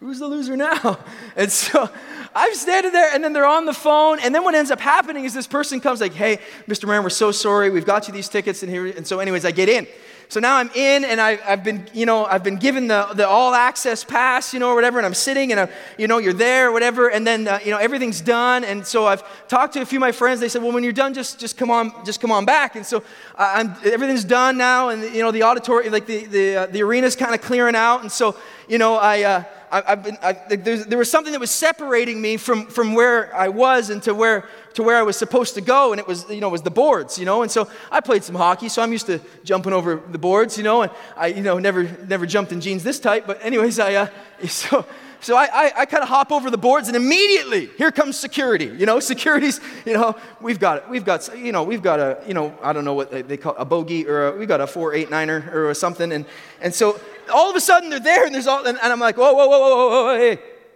Who's 0.00 0.18
the 0.18 0.26
loser 0.26 0.56
now? 0.56 0.98
And 1.34 1.50
so 1.50 1.88
I'm 2.34 2.54
standing 2.54 2.92
there, 2.92 3.14
and 3.14 3.24
then 3.24 3.32
they're 3.32 3.46
on 3.46 3.64
the 3.64 3.72
phone. 3.72 4.18
And 4.20 4.34
then 4.34 4.44
what 4.44 4.54
ends 4.54 4.70
up 4.70 4.80
happening 4.80 5.24
is 5.24 5.32
this 5.32 5.46
person 5.46 5.80
comes 5.80 5.98
like, 5.98 6.12
"Hey, 6.12 6.40
Mr. 6.68 6.84
Moran, 6.84 7.02
we're 7.02 7.08
so 7.08 7.32
sorry. 7.32 7.70
We've 7.70 7.86
got 7.86 8.06
you 8.06 8.12
these 8.12 8.28
tickets." 8.28 8.62
And 8.62 8.70
here, 8.70 8.86
and 8.86 9.06
so, 9.06 9.18
anyways, 9.18 9.46
I 9.46 9.50
get 9.50 9.70
in. 9.70 9.86
So 10.32 10.40
now 10.40 10.56
I'm 10.56 10.70
in 10.74 11.04
and 11.04 11.20
I, 11.20 11.36
have 11.36 11.62
been, 11.62 11.86
you 11.92 12.06
know, 12.06 12.24
I've 12.24 12.42
been 12.42 12.56
given 12.56 12.86
the, 12.86 13.06
the 13.12 13.28
all 13.28 13.52
access 13.52 14.02
pass, 14.02 14.54
you 14.54 14.60
know, 14.60 14.70
or 14.70 14.74
whatever, 14.74 14.98
and 14.98 15.04
I'm 15.04 15.12
sitting 15.12 15.52
and, 15.52 15.60
I'm, 15.60 15.68
you 15.98 16.08
know, 16.08 16.16
you're 16.16 16.32
there 16.32 16.70
or 16.70 16.72
whatever, 16.72 17.10
and 17.10 17.26
then, 17.26 17.46
uh, 17.46 17.58
you 17.62 17.70
know, 17.70 17.76
everything's 17.76 18.22
done. 18.22 18.64
And 18.64 18.86
so 18.86 19.04
I've 19.04 19.22
talked 19.46 19.74
to 19.74 19.82
a 19.82 19.84
few 19.84 19.98
of 19.98 20.00
my 20.00 20.10
friends. 20.10 20.40
They 20.40 20.48
said, 20.48 20.62
well, 20.62 20.72
when 20.72 20.84
you're 20.84 20.94
done, 20.94 21.12
just, 21.12 21.38
just 21.38 21.58
come 21.58 21.70
on, 21.70 21.92
just 22.06 22.22
come 22.22 22.32
on 22.32 22.46
back. 22.46 22.76
And 22.76 22.86
so 22.86 23.04
I'm, 23.36 23.76
everything's 23.84 24.24
done 24.24 24.56
now, 24.56 24.88
and, 24.88 25.02
you 25.14 25.22
know, 25.22 25.32
the 25.32 25.42
auditorium, 25.42 25.92
like 25.92 26.06
the, 26.06 26.24
the, 26.24 26.56
uh, 26.56 26.66
the 26.66 26.82
arena's 26.82 27.14
kind 27.14 27.34
of 27.34 27.42
clearing 27.42 27.76
out. 27.76 28.00
And 28.00 28.10
so, 28.10 28.34
you 28.68 28.78
know, 28.78 28.94
I, 28.94 29.24
uh, 29.24 29.44
I, 29.72 29.82
have 29.86 30.04
been, 30.04 30.18
I, 30.22 30.32
there 30.34 30.98
was 30.98 31.10
something 31.10 31.32
that 31.32 31.40
was 31.40 31.50
separating 31.50 32.20
me 32.20 32.36
from, 32.36 32.66
from 32.66 32.92
where 32.92 33.34
I 33.34 33.48
was 33.48 33.88
and 33.88 34.02
to 34.02 34.12
where, 34.12 34.46
to 34.74 34.82
where 34.82 34.98
I 34.98 35.02
was 35.02 35.16
supposed 35.16 35.54
to 35.54 35.62
go, 35.62 35.92
and 35.92 35.98
it 35.98 36.06
was, 36.06 36.28
you 36.28 36.42
know, 36.42 36.50
was 36.50 36.60
the 36.60 36.70
boards, 36.70 37.18
you 37.18 37.24
know. 37.24 37.40
And 37.40 37.50
so 37.50 37.70
I 37.90 38.00
played 38.00 38.22
some 38.22 38.34
hockey, 38.34 38.68
so 38.68 38.82
I'm 38.82 38.92
used 38.92 39.06
to 39.06 39.18
jumping 39.44 39.72
over 39.72 40.02
the 40.10 40.18
boards, 40.18 40.58
you 40.58 40.64
know. 40.64 40.82
And 40.82 40.92
I, 41.16 41.28
you 41.28 41.40
know, 41.40 41.58
never, 41.58 41.84
never 41.84 42.26
jumped 42.26 42.52
in 42.52 42.60
jeans 42.60 42.84
this 42.84 43.00
tight, 43.00 43.26
but 43.26 43.42
anyways, 43.42 43.78
I, 43.78 43.94
uh, 43.94 44.08
so, 44.46 44.84
so 45.22 45.36
I, 45.36 45.44
I, 45.44 45.72
I 45.78 45.86
kind 45.86 46.02
of 46.02 46.08
hop 46.08 46.32
over 46.32 46.50
the 46.50 46.58
boards, 46.58 46.88
and 46.88 46.96
immediately 46.96 47.66
here 47.78 47.92
comes 47.92 48.18
security. 48.18 48.66
You 48.66 48.86
know, 48.86 49.00
security's, 49.12 49.60
you 49.86 49.94
know, 49.94 50.16
we've 50.40 50.58
got. 50.58 50.90
We've 50.90 51.04
got, 51.04 51.30
you 51.38 51.52
know, 51.52 51.62
we've 51.62 51.82
got 51.82 52.00
a, 52.00 52.20
you 52.26 52.34
know, 52.34 52.56
I 52.62 52.72
don't 52.72 52.84
know 52.84 52.94
what 52.94 53.28
they, 53.28 53.36
call 53.36 53.54
a 53.56 53.64
bogey 53.64 54.06
or 54.06 54.26
a, 54.28 54.36
we've 54.36 54.48
got 54.48 54.60
a 54.60 54.66
four 54.66 54.94
eight 54.94 55.10
niner 55.10 55.48
or 55.54 55.72
something, 55.74 56.12
and 56.12 56.26
and 56.60 56.74
so 56.74 57.00
all 57.32 57.48
of 57.48 57.56
a 57.56 57.60
sudden 57.60 57.88
they're 57.88 58.00
there 58.00 58.26
and 58.26 58.34
there's 58.34 58.46
all, 58.46 58.66
and, 58.66 58.78
and 58.82 58.92
I'm 58.92 59.00
like, 59.00 59.16
whoa, 59.16 59.32
whoa, 59.32 59.46
whoa, 59.46 59.58
whoa, 59.58 59.76
whoa, 59.76 60.04
whoa, 60.04 60.16
hey. 60.16 60.30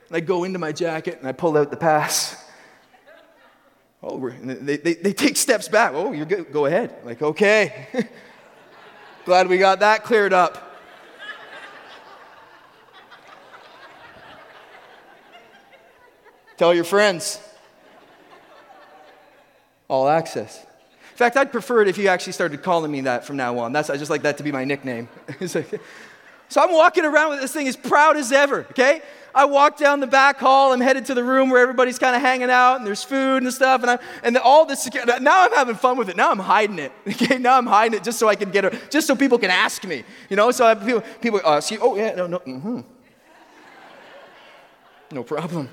And 0.08 0.16
I 0.16 0.20
go 0.20 0.44
into 0.44 0.58
my 0.58 0.70
jacket 0.70 1.18
and 1.18 1.28
I 1.28 1.32
pull 1.32 1.56
out 1.56 1.70
the 1.70 1.76
pass. 1.76 2.42
Oh, 4.08 4.30
they, 4.30 4.76
they, 4.76 4.94
they 4.94 5.12
take 5.12 5.36
steps 5.36 5.68
back. 5.68 5.90
Oh, 5.92 6.12
you're 6.12 6.26
good. 6.26 6.52
Go 6.52 6.66
ahead. 6.66 6.94
Like, 7.02 7.22
okay. 7.22 7.88
Glad 9.24 9.48
we 9.48 9.58
got 9.58 9.80
that 9.80 10.04
cleared 10.04 10.32
up. 10.32 10.65
Tell 16.56 16.74
your 16.74 16.84
friends. 16.84 17.40
All 19.88 20.08
access. 20.08 20.62
In 20.62 21.18
fact, 21.18 21.36
I'd 21.36 21.52
prefer 21.52 21.82
it 21.82 21.88
if 21.88 21.96
you 21.96 22.08
actually 22.08 22.32
started 22.34 22.62
calling 22.62 22.90
me 22.90 23.02
that 23.02 23.24
from 23.24 23.36
now 23.36 23.58
on. 23.58 23.72
That's, 23.72 23.88
I 23.88 23.96
just 23.96 24.10
like 24.10 24.22
that 24.22 24.36
to 24.38 24.42
be 24.42 24.52
my 24.52 24.64
nickname. 24.64 25.08
So 26.48 26.62
I'm 26.62 26.72
walking 26.72 27.04
around 27.04 27.30
with 27.30 27.40
this 27.40 27.52
thing 27.52 27.66
as 27.66 27.76
proud 27.76 28.16
as 28.16 28.30
ever, 28.30 28.66
okay? 28.70 29.02
I 29.34 29.44
walk 29.46 29.76
down 29.76 30.00
the 30.00 30.06
back 30.06 30.38
hall. 30.38 30.72
I'm 30.72 30.80
headed 30.80 31.06
to 31.06 31.14
the 31.14 31.24
room 31.24 31.50
where 31.50 31.60
everybody's 31.60 31.98
kind 31.98 32.14
of 32.14 32.22
hanging 32.22 32.50
out 32.50 32.76
and 32.76 32.86
there's 32.86 33.02
food 33.02 33.42
and 33.42 33.52
stuff. 33.52 33.82
And, 33.82 33.90
I, 33.90 33.98
and 34.22 34.38
all 34.38 34.64
this, 34.64 34.88
now 35.20 35.44
I'm 35.44 35.52
having 35.52 35.74
fun 35.74 35.98
with 35.98 36.08
it. 36.08 36.16
Now 36.16 36.30
I'm 36.30 36.38
hiding 36.38 36.78
it, 36.78 36.92
okay? 37.08 37.38
Now 37.38 37.58
I'm 37.58 37.66
hiding 37.66 37.98
it 37.98 38.04
just 38.04 38.18
so 38.18 38.28
I 38.28 38.36
can 38.36 38.50
get 38.50 38.64
it, 38.64 38.90
just 38.90 39.06
so 39.06 39.16
people 39.16 39.38
can 39.38 39.50
ask 39.50 39.84
me, 39.84 40.04
you 40.30 40.36
know? 40.36 40.50
So 40.52 40.66
I, 40.66 40.74
people, 40.74 41.02
people 41.20 41.40
ask 41.44 41.70
you, 41.70 41.78
oh, 41.82 41.96
yeah, 41.96 42.14
no, 42.14 42.26
no, 42.26 42.38
mm-hmm. 42.38 42.80
No 45.12 45.22
problem. 45.22 45.68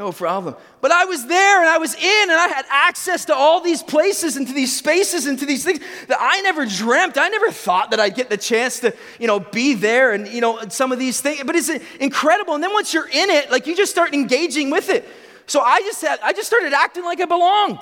No 0.00 0.12
problem. 0.12 0.56
But 0.80 0.92
I 0.92 1.04
was 1.04 1.26
there 1.26 1.60
and 1.60 1.68
I 1.68 1.76
was 1.76 1.94
in 1.94 2.22
and 2.22 2.32
I 2.32 2.48
had 2.48 2.64
access 2.70 3.26
to 3.26 3.34
all 3.34 3.60
these 3.60 3.82
places 3.82 4.38
and 4.38 4.46
to 4.46 4.54
these 4.54 4.74
spaces 4.74 5.26
and 5.26 5.38
to 5.38 5.44
these 5.44 5.62
things 5.62 5.80
that 6.08 6.16
I 6.18 6.40
never 6.40 6.64
dreamt. 6.64 7.18
I 7.18 7.28
never 7.28 7.50
thought 7.50 7.90
that 7.90 8.00
I'd 8.00 8.14
get 8.14 8.30
the 8.30 8.38
chance 8.38 8.80
to, 8.80 8.94
you 9.18 9.26
know, 9.26 9.40
be 9.40 9.74
there 9.74 10.12
and, 10.12 10.26
you 10.26 10.40
know, 10.40 10.58
some 10.70 10.90
of 10.90 10.98
these 10.98 11.20
things. 11.20 11.42
But 11.44 11.54
it's 11.54 11.68
incredible. 12.00 12.54
And 12.54 12.64
then 12.64 12.72
once 12.72 12.94
you're 12.94 13.10
in 13.10 13.28
it, 13.28 13.50
like 13.50 13.66
you 13.66 13.76
just 13.76 13.92
start 13.92 14.14
engaging 14.14 14.70
with 14.70 14.88
it. 14.88 15.06
So 15.44 15.60
I 15.60 15.80
just 15.80 16.00
had, 16.00 16.18
I 16.22 16.32
just 16.32 16.46
started 16.46 16.72
acting 16.72 17.04
like 17.04 17.20
I 17.20 17.26
belonged. 17.26 17.80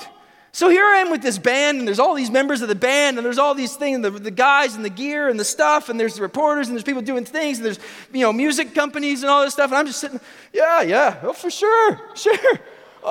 So 0.52 0.70
here 0.70 0.84
I 0.84 0.98
am 0.98 1.10
with 1.10 1.22
this 1.22 1.38
band, 1.38 1.78
and 1.78 1.86
there's 1.86 1.98
all 1.98 2.14
these 2.14 2.30
members 2.30 2.62
of 2.62 2.68
the 2.68 2.74
band, 2.74 3.18
and 3.18 3.24
there's 3.24 3.38
all 3.38 3.54
these 3.54 3.76
things, 3.76 4.02
the, 4.02 4.10
the 4.10 4.30
guys 4.30 4.74
and 4.74 4.84
the 4.84 4.90
gear 4.90 5.28
and 5.28 5.38
the 5.38 5.44
stuff, 5.44 5.88
and 5.88 6.00
there's 6.00 6.14
the 6.14 6.22
reporters, 6.22 6.68
and 6.68 6.76
there's 6.76 6.84
people 6.84 7.02
doing 7.02 7.24
things, 7.24 7.58
and 7.58 7.66
there's, 7.66 7.78
you 8.12 8.22
know, 8.22 8.32
music 8.32 8.74
companies 8.74 9.22
and 9.22 9.30
all 9.30 9.44
this 9.44 9.52
stuff, 9.52 9.70
and 9.70 9.78
I'm 9.78 9.86
just 9.86 10.00
sitting, 10.00 10.20
yeah, 10.52 10.80
yeah, 10.82 11.20
oh, 11.22 11.32
for 11.32 11.50
sure, 11.50 12.00
sure. 12.14 12.58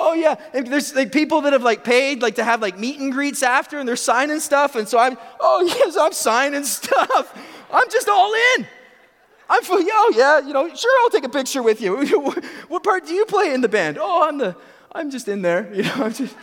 Oh 0.00 0.12
yeah, 0.12 0.36
and 0.52 0.66
there's 0.66 0.94
like 0.94 1.12
people 1.12 1.40
that 1.42 1.54
have 1.54 1.62
like 1.62 1.82
paid 1.82 2.20
like 2.20 2.34
to 2.34 2.44
have 2.44 2.60
like 2.60 2.78
meet 2.78 3.00
and 3.00 3.10
greets 3.10 3.42
after, 3.42 3.78
and 3.78 3.88
they're 3.88 3.96
signing 3.96 4.38
stuff, 4.38 4.76
and 4.76 4.86
so 4.86 4.98
I'm, 4.98 5.16
oh 5.40 5.62
yes, 5.66 5.96
I'm 5.96 6.12
signing 6.12 6.64
stuff. 6.64 7.36
I'm 7.72 7.90
just 7.90 8.08
all 8.08 8.32
in. 8.56 8.66
I'm 9.48 9.62
for, 9.62 9.78
oh 9.80 10.12
yeah, 10.14 10.46
you 10.46 10.52
know, 10.52 10.72
sure, 10.74 11.02
I'll 11.02 11.10
take 11.10 11.24
a 11.24 11.30
picture 11.30 11.62
with 11.62 11.80
you. 11.80 12.04
what 12.68 12.84
part 12.84 13.06
do 13.06 13.14
you 13.14 13.24
play 13.24 13.54
in 13.54 13.62
the 13.62 13.68
band? 13.68 13.96
Oh, 13.98 14.28
I'm 14.28 14.36
the, 14.36 14.54
I'm 14.92 15.10
just 15.10 15.26
in 15.26 15.40
there, 15.40 15.72
you 15.72 15.84
know, 15.84 15.94
I'm 15.94 16.12
just. 16.12 16.36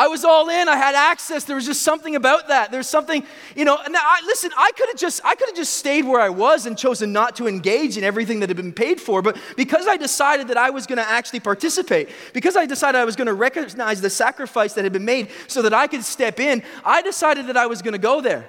I 0.00 0.06
was 0.06 0.24
all 0.24 0.48
in. 0.48 0.66
I 0.66 0.76
had 0.76 0.94
access. 0.94 1.44
There 1.44 1.56
was 1.56 1.66
just 1.66 1.82
something 1.82 2.16
about 2.16 2.48
that. 2.48 2.70
There's 2.70 2.88
something, 2.88 3.22
you 3.54 3.66
know. 3.66 3.76
And 3.84 3.94
I, 3.94 4.20
listen, 4.24 4.50
I 4.56 4.70
could 4.74 4.88
have 4.88 4.96
just, 4.96 5.20
I 5.26 5.34
could 5.34 5.50
have 5.50 5.56
just 5.56 5.74
stayed 5.74 6.06
where 6.06 6.22
I 6.22 6.30
was 6.30 6.64
and 6.64 6.78
chosen 6.78 7.12
not 7.12 7.36
to 7.36 7.46
engage 7.46 7.98
in 7.98 8.02
everything 8.02 8.40
that 8.40 8.48
had 8.48 8.56
been 8.56 8.72
paid 8.72 8.98
for. 8.98 9.20
But 9.20 9.36
because 9.58 9.86
I 9.86 9.98
decided 9.98 10.48
that 10.48 10.56
I 10.56 10.70
was 10.70 10.86
going 10.86 10.96
to 10.96 11.06
actually 11.06 11.40
participate, 11.40 12.08
because 12.32 12.56
I 12.56 12.64
decided 12.64 12.96
I 12.96 13.04
was 13.04 13.14
going 13.14 13.26
to 13.26 13.34
recognize 13.34 14.00
the 14.00 14.08
sacrifice 14.08 14.72
that 14.72 14.84
had 14.84 14.94
been 14.94 15.04
made 15.04 15.28
so 15.48 15.60
that 15.60 15.74
I 15.74 15.86
could 15.86 16.02
step 16.02 16.40
in, 16.40 16.62
I 16.82 17.02
decided 17.02 17.48
that 17.48 17.58
I 17.58 17.66
was 17.66 17.82
going 17.82 17.92
to 17.92 17.98
go 17.98 18.22
there. 18.22 18.48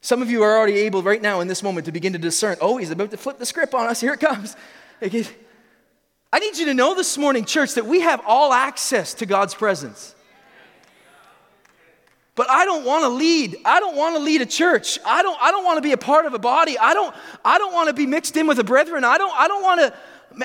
Some 0.00 0.20
of 0.20 0.32
you 0.32 0.42
are 0.42 0.58
already 0.58 0.78
able 0.78 1.04
right 1.04 1.22
now 1.22 1.38
in 1.38 1.46
this 1.46 1.62
moment 1.62 1.86
to 1.86 1.92
begin 1.92 2.12
to 2.12 2.18
discern. 2.18 2.56
Oh, 2.60 2.76
he's 2.76 2.90
about 2.90 3.12
to 3.12 3.16
flip 3.16 3.38
the 3.38 3.46
script 3.46 3.72
on 3.72 3.86
us. 3.86 4.00
Here 4.00 4.14
it 4.14 4.20
comes. 4.20 4.56
I 6.32 6.40
need 6.40 6.58
you 6.58 6.66
to 6.66 6.74
know 6.74 6.94
this 6.94 7.16
morning, 7.16 7.44
church, 7.44 7.74
that 7.74 7.86
we 7.86 8.00
have 8.00 8.20
all 8.26 8.52
access 8.52 9.14
to 9.14 9.26
God's 9.26 9.54
presence. 9.54 10.14
but 12.34 12.50
I 12.50 12.66
don't 12.66 12.84
want 12.84 13.04
to 13.04 13.08
lead. 13.08 13.56
I 13.64 13.80
don't 13.80 13.96
want 13.96 14.16
to 14.16 14.22
lead 14.22 14.42
a 14.42 14.46
church. 14.46 14.98
I 15.06 15.22
don't, 15.22 15.40
I 15.40 15.50
don't 15.50 15.64
want 15.64 15.78
to 15.78 15.82
be 15.82 15.92
a 15.92 15.96
part 15.96 16.26
of 16.26 16.34
a 16.34 16.38
body. 16.38 16.78
I 16.78 16.92
don't, 16.92 17.14
I 17.44 17.56
don't 17.56 17.72
want 17.72 17.88
to 17.88 17.94
be 17.94 18.06
mixed 18.06 18.36
in 18.36 18.46
with 18.46 18.58
the 18.58 18.64
brethren. 18.64 19.04
I 19.04 19.16
don't, 19.16 19.32
I 19.34 19.48
don't 19.48 19.62
want 19.62 19.80
to, 19.80 19.94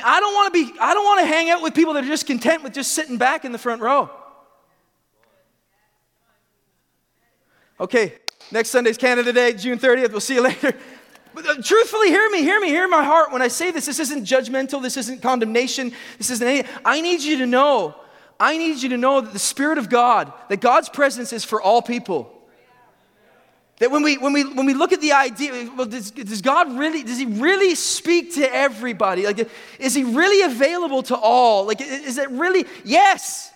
I 0.06 0.20
don't 0.22 0.34
want 0.34 0.54
to 0.54 0.66
be, 0.66 0.80
I 0.80 0.94
don't 0.94 1.04
want 1.04 1.20
to 1.20 1.26
hang 1.26 1.50
out 1.50 1.62
with 1.62 1.74
people 1.74 1.94
that 1.94 2.04
are 2.06 2.08
just 2.08 2.26
content 2.26 2.64
with 2.64 2.74
just 2.74 2.94
sitting 2.94 3.18
back 3.18 3.44
in 3.44 3.52
the 3.52 3.58
front 3.58 3.82
row. 3.82 4.10
Okay, 7.80 8.14
next 8.52 8.70
Sunday's 8.70 8.98
Canada 8.98 9.34
Day, 9.34 9.52
June 9.54 9.78
30th. 9.78 10.12
We'll 10.12 10.22
see 10.22 10.36
you 10.36 10.42
later. 10.44 10.74
But 11.34 11.48
uh, 11.48 11.62
truthfully, 11.62 12.10
hear 12.10 12.30
me, 12.30 12.42
hear 12.42 12.60
me, 12.60 12.68
hear 12.68 12.88
my 12.88 13.04
heart 13.04 13.32
when 13.32 13.42
I 13.42 13.48
say 13.48 13.72
this. 13.72 13.86
This 13.86 14.00
isn't 14.00 14.24
judgmental, 14.26 14.82
this 14.82 14.98
isn't 14.98 15.22
condemnation, 15.22 15.92
this 16.18 16.30
isn't 16.30 16.48
anything. 16.48 16.72
I 16.86 17.02
need 17.02 17.22
you 17.22 17.38
to 17.40 17.46
know 17.46 17.96
I 18.40 18.58
need 18.58 18.82
you 18.84 18.90
to 18.90 18.98
know 18.98 19.22
that 19.22 19.32
the 19.32 19.40
Spirit 19.40 19.78
of 19.78 19.90
God, 19.90 20.34
that 20.50 20.60
God's 20.60 20.90
presence 20.90 21.32
is 21.32 21.46
for 21.46 21.62
all 21.62 21.82
people. 21.82 22.30
That 23.78 23.90
when 23.90 24.04
we, 24.04 24.18
when 24.18 24.34
we, 24.34 24.44
when 24.44 24.66
we 24.66 24.74
look 24.74 24.92
at 24.92 25.02
the 25.02 25.14
idea, 25.14 25.72
well, 25.76 25.86
does, 25.86 26.12
does 26.12 26.42
God 26.42 26.78
really, 26.78 27.04
does 27.04 27.18
He 27.18 27.26
really 27.26 27.74
speak 27.76 28.36
to 28.36 28.54
everybody? 28.54 29.26
Like, 29.26 29.50
is 29.80 29.94
He 29.94 30.04
really 30.04 30.44
available 30.44 31.04
to 31.04 31.16
all? 31.16 31.66
Like, 31.66 31.80
is 31.80 32.18
it 32.18 32.30
really, 32.32 32.66
yes. 32.84 33.52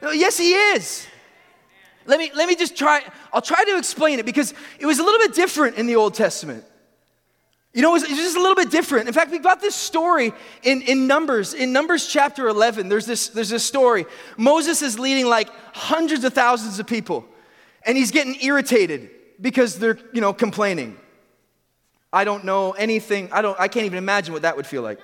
Yes, 0.00 0.38
He 0.38 0.52
is. 0.52 1.06
Let 2.06 2.18
me, 2.18 2.30
let 2.34 2.48
me 2.48 2.54
just 2.54 2.76
try, 2.76 3.02
I'll 3.32 3.42
try 3.42 3.64
to 3.64 3.76
explain 3.76 4.18
it 4.18 4.26
because 4.26 4.54
it 4.78 4.86
was 4.86 4.98
a 4.98 5.02
little 5.02 5.18
bit 5.18 5.34
different 5.34 5.76
in 5.76 5.86
the 5.86 5.96
Old 5.96 6.14
Testament. 6.14 6.64
You 7.74 7.82
know, 7.82 7.94
it's 7.94 8.08
just 8.08 8.36
a 8.36 8.40
little 8.40 8.56
bit 8.56 8.70
different. 8.70 9.08
In 9.08 9.14
fact, 9.14 9.30
we've 9.30 9.42
got 9.42 9.60
this 9.60 9.74
story 9.74 10.32
in, 10.62 10.82
in 10.82 11.06
Numbers. 11.06 11.52
In 11.52 11.72
Numbers 11.72 12.06
chapter 12.06 12.48
11, 12.48 12.88
there's 12.88 13.06
this, 13.06 13.28
there's 13.28 13.50
this 13.50 13.64
story. 13.64 14.06
Moses 14.36 14.80
is 14.80 14.98
leading 14.98 15.26
like 15.26 15.50
hundreds 15.74 16.24
of 16.24 16.32
thousands 16.32 16.78
of 16.78 16.86
people, 16.86 17.26
and 17.84 17.96
he's 17.96 18.10
getting 18.10 18.36
irritated 18.40 19.10
because 19.40 19.78
they're, 19.78 19.98
you 20.12 20.20
know, 20.20 20.32
complaining. 20.32 20.96
I 22.10 22.24
don't 22.24 22.44
know 22.44 22.72
anything. 22.72 23.28
I, 23.32 23.42
don't, 23.42 23.58
I 23.60 23.68
can't 23.68 23.84
even 23.84 23.98
imagine 23.98 24.32
what 24.32 24.42
that 24.42 24.56
would 24.56 24.66
feel 24.66 24.82
like. 24.82 24.98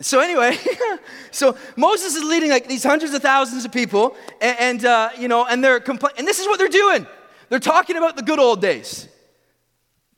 So 0.00 0.20
anyway, 0.20 0.58
so 1.30 1.56
Moses 1.76 2.16
is 2.16 2.24
leading 2.24 2.50
like 2.50 2.66
these 2.66 2.82
hundreds 2.82 3.14
of 3.14 3.22
thousands 3.22 3.64
of 3.64 3.72
people, 3.72 4.16
and, 4.40 4.58
and 4.58 4.84
uh, 4.84 5.10
you 5.18 5.28
know, 5.28 5.46
and 5.46 5.62
they're 5.62 5.80
complaining, 5.80 6.18
and 6.18 6.28
this 6.28 6.40
is 6.40 6.46
what 6.46 6.58
they're 6.58 6.68
doing. 6.68 7.06
They're 7.48 7.58
talking 7.58 7.96
about 7.96 8.16
the 8.16 8.22
good 8.22 8.38
old 8.38 8.60
days. 8.60 9.08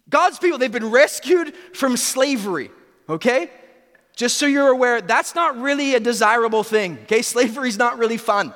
God's 0.08 0.38
people, 0.38 0.58
they've 0.58 0.70
been 0.70 0.90
rescued 0.90 1.54
from 1.72 1.96
slavery, 1.96 2.70
okay? 3.08 3.50
Just 4.14 4.36
so 4.36 4.46
you're 4.46 4.68
aware, 4.68 5.00
that's 5.00 5.34
not 5.34 5.58
really 5.58 5.94
a 5.94 6.00
desirable 6.00 6.62
thing, 6.62 6.98
okay? 7.02 7.22
Slavery's 7.22 7.76
not 7.76 7.98
really 7.98 8.16
fun. 8.16 8.54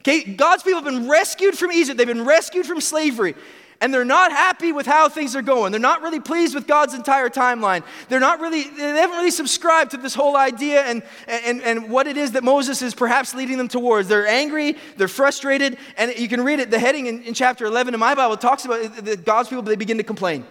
Okay, 0.00 0.22
God's 0.22 0.62
people 0.62 0.82
have 0.82 0.92
been 0.92 1.08
rescued 1.08 1.58
from 1.58 1.72
Egypt, 1.72 1.98
they've 1.98 2.06
been 2.06 2.24
rescued 2.24 2.66
from 2.66 2.80
slavery 2.80 3.34
and 3.80 3.94
they're 3.94 4.04
not 4.04 4.32
happy 4.32 4.72
with 4.72 4.86
how 4.86 5.08
things 5.08 5.36
are 5.36 5.42
going. 5.42 5.70
They're 5.70 5.80
not 5.80 6.02
really 6.02 6.20
pleased 6.20 6.54
with 6.54 6.66
God's 6.66 6.94
entire 6.94 7.28
timeline. 7.28 7.84
They're 8.08 8.20
not 8.20 8.40
really, 8.40 8.64
they 8.64 8.82
haven't 8.82 9.16
really 9.16 9.30
subscribed 9.30 9.92
to 9.92 9.96
this 9.96 10.14
whole 10.14 10.36
idea 10.36 10.82
and, 10.82 11.02
and, 11.28 11.62
and 11.62 11.90
what 11.90 12.06
it 12.06 12.16
is 12.16 12.32
that 12.32 12.42
Moses 12.42 12.82
is 12.82 12.94
perhaps 12.94 13.34
leading 13.34 13.56
them 13.56 13.68
towards. 13.68 14.08
They're 14.08 14.26
angry, 14.26 14.76
they're 14.96 15.08
frustrated, 15.08 15.78
and 15.96 16.12
you 16.18 16.28
can 16.28 16.42
read 16.42 16.58
it. 16.58 16.70
The 16.70 16.78
heading 16.78 17.06
in, 17.06 17.22
in 17.22 17.34
chapter 17.34 17.66
11 17.66 17.94
in 17.94 18.00
my 18.00 18.14
Bible 18.14 18.36
talks 18.36 18.64
about 18.64 19.04
that 19.04 19.24
God's 19.24 19.48
people, 19.48 19.62
they 19.62 19.76
begin 19.76 19.98
to 19.98 20.04
complain. 20.04 20.44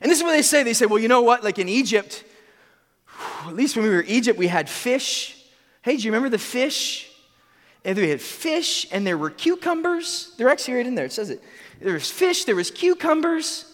And 0.00 0.10
this 0.10 0.18
is 0.18 0.24
what 0.24 0.32
they 0.32 0.42
say. 0.42 0.64
They 0.64 0.74
say, 0.74 0.86
well, 0.86 0.98
you 0.98 1.08
know 1.08 1.22
what? 1.22 1.44
Like 1.44 1.60
in 1.60 1.68
Egypt, 1.68 2.24
at 3.46 3.54
least 3.54 3.76
when 3.76 3.84
we 3.84 3.90
were 3.90 4.00
in 4.00 4.08
Egypt, 4.08 4.38
we 4.38 4.48
had 4.48 4.68
fish. 4.68 5.38
Hey, 5.82 5.96
do 5.96 6.02
you 6.02 6.10
remember 6.10 6.28
the 6.28 6.38
fish? 6.38 7.08
And 7.84 7.96
we 7.96 8.08
had 8.10 8.20
fish, 8.20 8.86
and 8.92 9.06
there 9.06 9.18
were 9.18 9.30
cucumbers. 9.30 10.32
They're 10.36 10.48
actually 10.48 10.74
right 10.74 10.86
in 10.86 10.94
there. 10.94 11.04
It 11.04 11.12
says 11.12 11.30
it. 11.30 11.42
There 11.82 11.94
was 11.94 12.10
fish, 12.10 12.44
there 12.44 12.54
was 12.54 12.70
cucumbers, 12.70 13.64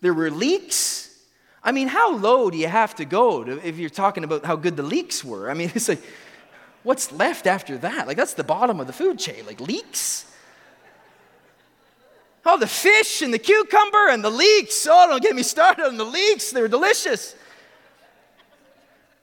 there 0.00 0.14
were 0.14 0.30
leeks. 0.30 1.14
I 1.62 1.72
mean, 1.72 1.88
how 1.88 2.14
low 2.14 2.50
do 2.50 2.56
you 2.56 2.68
have 2.68 2.94
to 2.96 3.04
go 3.04 3.44
to, 3.44 3.66
if 3.66 3.78
you're 3.78 3.90
talking 3.90 4.24
about 4.24 4.44
how 4.44 4.56
good 4.56 4.76
the 4.76 4.82
leeks 4.82 5.24
were? 5.24 5.50
I 5.50 5.54
mean, 5.54 5.70
it's 5.74 5.88
like, 5.88 6.02
what's 6.82 7.12
left 7.12 7.46
after 7.46 7.76
that? 7.78 8.06
Like, 8.06 8.16
that's 8.16 8.34
the 8.34 8.44
bottom 8.44 8.80
of 8.80 8.86
the 8.86 8.92
food 8.92 9.18
chain, 9.18 9.44
like 9.46 9.60
leeks. 9.60 10.24
Oh, 12.46 12.56
the 12.56 12.66
fish 12.66 13.20
and 13.20 13.34
the 13.34 13.38
cucumber 13.38 14.08
and 14.08 14.24
the 14.24 14.30
leeks. 14.30 14.86
Oh, 14.90 15.06
don't 15.06 15.22
get 15.22 15.36
me 15.36 15.42
started 15.42 15.84
on 15.84 15.98
the 15.98 16.04
leeks. 16.04 16.50
They 16.50 16.62
were 16.62 16.68
delicious. 16.68 17.34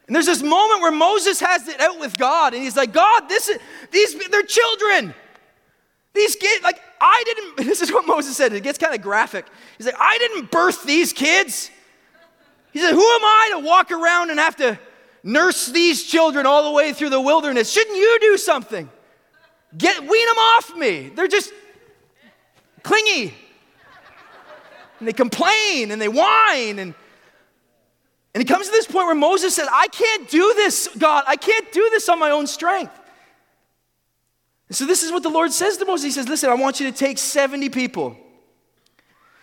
And 0.06 0.16
there's 0.16 0.28
this 0.28 0.44
moment 0.44 0.82
where 0.82 0.92
Moses 0.92 1.40
has 1.40 1.68
it 1.68 1.82
out 1.82 2.00
with 2.00 2.18
God, 2.18 2.54
and 2.54 2.62
he's 2.62 2.78
like, 2.78 2.94
God, 2.94 3.28
this 3.28 3.50
is, 3.50 3.58
these, 3.92 4.30
they're 4.30 4.44
children. 4.44 5.16
These 6.14 6.36
kids, 6.36 6.64
like, 6.64 6.80
I 7.00 7.24
didn't, 7.26 7.58
this 7.70 7.82
is 7.82 7.92
what 7.92 8.08
Moses 8.08 8.36
said. 8.36 8.54
It 8.54 8.64
gets 8.64 8.78
kind 8.78 8.94
of 8.94 9.02
graphic. 9.02 9.46
He's 9.78 9.86
like, 9.86 10.00
I 10.00 10.18
didn't 10.18 10.52
birth 10.52 10.84
these 10.84 11.14
kids. 11.14 11.70
He 12.72 12.80
said, 12.80 12.92
Who 12.92 13.02
am 13.02 13.24
I 13.24 13.50
to 13.54 13.60
walk 13.60 13.92
around 13.92 14.32
and 14.32 14.40
have 14.40 14.58
to 14.58 14.78
nurse 15.24 15.68
these 15.68 16.04
children 16.04 16.46
all 16.46 16.64
the 16.64 16.72
way 16.72 16.94
through 16.94 17.10
the 17.10 17.22
wilderness? 17.22 17.72
Shouldn't 17.72 17.96
you 17.96 18.18
do 18.20 18.38
something? 18.38 18.90
Get, 19.78 20.02
wean 20.02 20.26
them 20.28 20.38
off 20.38 20.76
me. 20.76 21.10
They're 21.10 21.28
just 21.28 21.54
clingy. 22.84 23.34
And 25.00 25.08
they 25.08 25.14
complain 25.14 25.92
and 25.92 26.02
they 26.02 26.08
whine. 26.08 26.80
And, 26.80 26.94
and 28.34 28.42
it 28.42 28.48
comes 28.48 28.68
to 28.68 28.72
this 28.72 28.86
point 28.86 29.06
where 29.08 29.16
Moses 29.16 29.56
said, 29.56 29.68
I 29.72 29.88
can't 29.88 30.30
do 30.30 30.54
this, 30.56 30.90
God. 30.98 31.24
I 31.28 31.36
can't 31.36 31.72
do 31.72 31.90
this 31.92 32.08
on 32.08 32.20
my 32.20 32.32
own 32.32 32.48
strength. 32.48 32.98
So, 34.72 34.86
this 34.86 35.04
is 35.04 35.12
what 35.12 35.24
the 35.24 35.30
Lord 35.30 35.52
says 35.52 35.78
to 35.78 35.86
Moses. 35.86 36.06
He 36.06 36.12
says, 36.12 36.28
Listen, 36.28 36.50
I 36.50 36.56
want 36.56 36.80
you 36.80 36.92
to 36.92 36.98
take 36.98 37.18
70 37.18 37.70
people. 37.70 38.18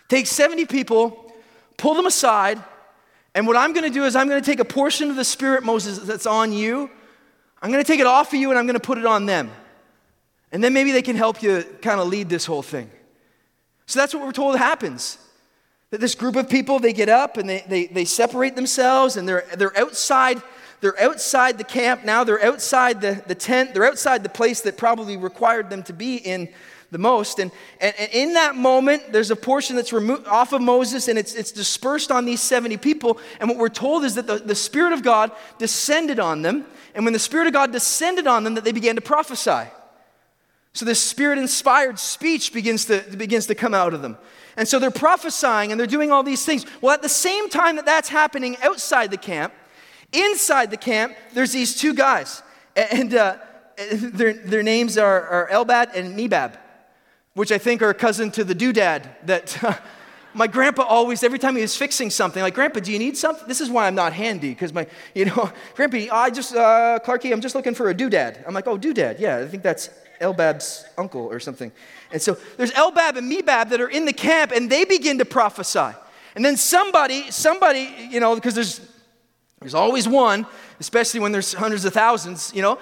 Take 0.09 0.27
70 0.27 0.65
people, 0.65 1.33
pull 1.77 1.95
them 1.95 2.05
aside, 2.05 2.61
and 3.35 3.47
what 3.47 3.57
I'm 3.57 3.73
going 3.73 3.85
to 3.85 3.89
do 3.89 4.05
is 4.05 4.15
I'm 4.15 4.27
going 4.27 4.41
to 4.41 4.45
take 4.45 4.59
a 4.59 4.65
portion 4.65 5.09
of 5.09 5.15
the 5.15 5.23
Spirit, 5.23 5.63
Moses, 5.63 5.99
that's 5.99 6.25
on 6.25 6.53
you. 6.53 6.89
I'm 7.61 7.71
going 7.71 7.83
to 7.83 7.87
take 7.87 7.99
it 7.99 8.05
off 8.05 8.33
of 8.33 8.39
you 8.39 8.49
and 8.49 8.59
I'm 8.59 8.65
going 8.65 8.75
to 8.75 8.79
put 8.79 8.97
it 8.97 9.05
on 9.05 9.25
them. 9.25 9.49
And 10.51 10.63
then 10.63 10.73
maybe 10.73 10.91
they 10.91 11.01
can 11.01 11.15
help 11.15 11.41
you 11.41 11.63
kind 11.81 11.99
of 11.99 12.07
lead 12.07 12.29
this 12.29 12.45
whole 12.45 12.61
thing. 12.61 12.91
So 13.87 13.99
that's 13.99 14.13
what 14.13 14.23
we're 14.23 14.33
told 14.33 14.57
happens. 14.57 15.17
That 15.89 15.99
this 15.99 16.15
group 16.15 16.35
of 16.35 16.49
people, 16.49 16.79
they 16.79 16.93
get 16.93 17.09
up 17.09 17.37
and 17.37 17.49
they, 17.49 17.63
they, 17.67 17.87
they 17.87 18.05
separate 18.05 18.55
themselves 18.55 19.17
and 19.17 19.27
they're, 19.27 19.45
they're 19.57 19.77
outside 19.77 20.41
they're 20.83 21.01
outside 21.01 21.57
the 21.57 21.63
camp 21.63 22.03
now, 22.03 22.25
they're 22.25 22.43
outside 22.43 22.99
the, 22.99 23.23
the 23.25 23.35
tent, 23.35 23.73
they're 23.73 23.85
outside 23.85 24.21
the 24.21 24.29
place 24.29 24.59
that 24.61 24.77
probably 24.77 25.15
required 25.15 25.69
them 25.69 25.81
to 25.83 25.93
be 25.93 26.17
in 26.17 26.49
the 26.91 26.97
most. 26.97 27.39
And, 27.39 27.51
and, 27.79 27.95
and 27.97 28.11
in 28.11 28.33
that 28.33 28.57
moment, 28.57 29.13
there's 29.13 29.31
a 29.31 29.35
portion 29.37 29.77
that's 29.77 29.93
removed 29.93 30.27
off 30.27 30.51
of 30.51 30.61
Moses 30.61 31.07
and 31.07 31.17
it's, 31.17 31.35
it's 31.35 31.53
dispersed 31.53 32.11
on 32.11 32.25
these 32.25 32.41
70 32.41 32.75
people. 32.77 33.17
And 33.39 33.47
what 33.47 33.57
we're 33.57 33.69
told 33.69 34.03
is 34.03 34.15
that 34.15 34.27
the, 34.27 34.39
the 34.39 34.55
Spirit 34.55 34.91
of 34.91 35.03
God 35.03 35.31
descended 35.57 36.19
on 36.19 36.41
them. 36.41 36.65
And 36.93 37.05
when 37.05 37.13
the 37.13 37.19
Spirit 37.19 37.47
of 37.47 37.53
God 37.53 37.71
descended 37.71 38.27
on 38.27 38.43
them, 38.43 38.55
that 38.55 38.65
they 38.65 38.73
began 38.73 38.95
to 38.95 39.01
prophesy. 39.01 39.69
So 40.73 40.83
this 40.83 40.99
spirit 40.99 41.37
inspired 41.37 41.97
speech 41.97 42.51
begins 42.51 42.85
to, 42.85 42.99
begins 43.15 43.45
to 43.45 43.55
come 43.55 43.73
out 43.73 43.93
of 43.93 44.01
them. 44.01 44.17
And 44.57 44.67
so 44.67 44.79
they're 44.79 44.91
prophesying 44.91 45.71
and 45.71 45.79
they're 45.79 45.87
doing 45.87 46.11
all 46.11 46.23
these 46.23 46.43
things. 46.43 46.65
Well, 46.81 46.93
at 46.93 47.01
the 47.01 47.09
same 47.09 47.49
time 47.49 47.77
that 47.77 47.85
that's 47.85 48.09
happening 48.09 48.57
outside 48.61 49.11
the 49.11 49.17
camp, 49.17 49.53
Inside 50.13 50.71
the 50.71 50.77
camp, 50.77 51.15
there's 51.33 51.51
these 51.51 51.75
two 51.75 51.93
guys, 51.93 52.41
and 52.75 53.13
uh, 53.13 53.37
their, 53.91 54.33
their 54.33 54.63
names 54.63 54.97
are, 54.97 55.27
are 55.27 55.49
Eldad 55.51 55.95
and 55.95 56.17
Medad, 56.17 56.57
which 57.33 57.51
I 57.51 57.57
think 57.57 57.81
are 57.81 57.93
cousin 57.93 58.31
to 58.31 58.43
the 58.43 58.55
doodad 58.55 59.09
that. 59.25 59.81
My 60.35 60.47
grandpa 60.47 60.81
always, 60.81 61.23
every 61.23 61.37
time 61.37 61.55
he 61.55 61.61
was 61.61 61.77
fixing 61.77 62.09
something, 62.09 62.41
like, 62.41 62.55
Grandpa, 62.55 62.79
do 62.79 62.91
you 62.91 62.97
need 62.97 63.15
something? 63.15 63.47
This 63.47 63.61
is 63.61 63.69
why 63.69 63.85
I'm 63.85 63.93
not 63.93 64.13
handy, 64.13 64.49
because 64.49 64.73
my, 64.73 64.87
you 65.13 65.25
know, 65.25 65.51
Grandpa, 65.75 66.07
I 66.11 66.31
just, 66.31 66.55
uh, 66.55 66.97
Clarky, 67.05 67.31
I'm 67.31 67.41
just 67.41 67.53
looking 67.53 67.75
for 67.75 67.89
a 67.89 67.93
doodad. 67.93 68.43
I'm 68.47 68.53
like, 68.55 68.65
oh, 68.65 68.77
doodad, 68.77 69.19
yeah, 69.19 69.37
I 69.37 69.47
think 69.47 69.61
that's 69.61 69.91
Eldad's 70.19 70.85
uncle 70.97 71.21
or 71.21 71.39
something. 71.39 71.71
And 72.11 72.21
so 72.21 72.35
there's 72.57 72.71
Eldad 72.71 73.17
and 73.17 73.31
Medad 73.31 73.69
that 73.69 73.79
are 73.79 73.89
in 73.89 74.05
the 74.05 74.13
camp, 74.13 74.51
and 74.51 74.69
they 74.69 74.85
begin 74.85 75.19
to 75.19 75.25
prophesy. 75.25 75.95
And 76.35 76.43
then 76.43 76.57
somebody, 76.57 77.29
somebody, 77.29 77.93
you 78.09 78.19
know, 78.19 78.33
because 78.33 78.55
there's 78.55 78.79
there's 79.63 79.73
always 79.73 80.09
one, 80.09 80.45
especially 80.81 81.21
when 81.21 81.31
there's 81.31 81.53
hundreds 81.53 81.85
of 81.85 81.93
thousands, 81.93 82.51
you 82.53 82.61
know. 82.61 82.77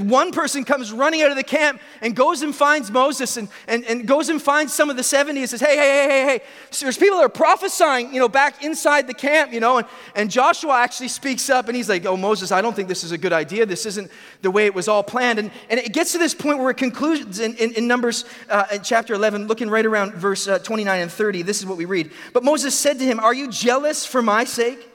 One 0.00 0.32
person 0.32 0.64
comes 0.64 0.90
running 0.90 1.22
out 1.22 1.30
of 1.30 1.36
the 1.36 1.44
camp 1.44 1.80
and 2.00 2.16
goes 2.16 2.42
and 2.42 2.52
finds 2.52 2.90
Moses 2.90 3.36
and, 3.36 3.48
and, 3.68 3.84
and 3.84 4.08
goes 4.08 4.28
and 4.28 4.42
finds 4.42 4.74
some 4.74 4.90
of 4.90 4.96
the 4.96 5.04
70 5.04 5.38
and 5.38 5.48
says, 5.48 5.60
hey, 5.60 5.76
hey, 5.76 5.76
hey, 5.76 6.08
hey, 6.08 6.26
hey. 6.26 6.44
So 6.72 6.86
there's 6.86 6.98
people 6.98 7.18
that 7.18 7.26
are 7.26 7.28
prophesying, 7.28 8.12
you 8.12 8.18
know, 8.18 8.28
back 8.28 8.64
inside 8.64 9.06
the 9.06 9.14
camp, 9.14 9.52
you 9.52 9.60
know. 9.60 9.78
And, 9.78 9.86
and 10.16 10.28
Joshua 10.28 10.80
actually 10.80 11.06
speaks 11.06 11.48
up 11.48 11.68
and 11.68 11.76
he's 11.76 11.88
like, 11.88 12.04
oh, 12.06 12.16
Moses, 12.16 12.50
I 12.50 12.60
don't 12.60 12.74
think 12.74 12.88
this 12.88 13.04
is 13.04 13.12
a 13.12 13.18
good 13.18 13.32
idea. 13.32 13.64
This 13.64 13.86
isn't 13.86 14.10
the 14.42 14.50
way 14.50 14.66
it 14.66 14.74
was 14.74 14.88
all 14.88 15.04
planned. 15.04 15.38
And, 15.38 15.52
and 15.70 15.78
it 15.78 15.92
gets 15.92 16.10
to 16.10 16.18
this 16.18 16.34
point 16.34 16.58
where 16.58 16.70
it 16.70 16.76
concludes 16.76 17.38
in, 17.38 17.54
in, 17.54 17.72
in 17.74 17.86
Numbers 17.86 18.24
uh, 18.50 18.64
in 18.72 18.82
chapter 18.82 19.14
11, 19.14 19.46
looking 19.46 19.70
right 19.70 19.86
around 19.86 20.14
verse 20.14 20.48
uh, 20.48 20.58
29 20.58 21.02
and 21.02 21.12
30. 21.12 21.42
This 21.42 21.60
is 21.60 21.66
what 21.66 21.78
we 21.78 21.84
read. 21.84 22.10
But 22.32 22.42
Moses 22.42 22.76
said 22.76 22.98
to 22.98 23.04
him, 23.04 23.20
Are 23.20 23.32
you 23.32 23.48
jealous 23.48 24.04
for 24.04 24.22
my 24.22 24.42
sake? 24.42 24.90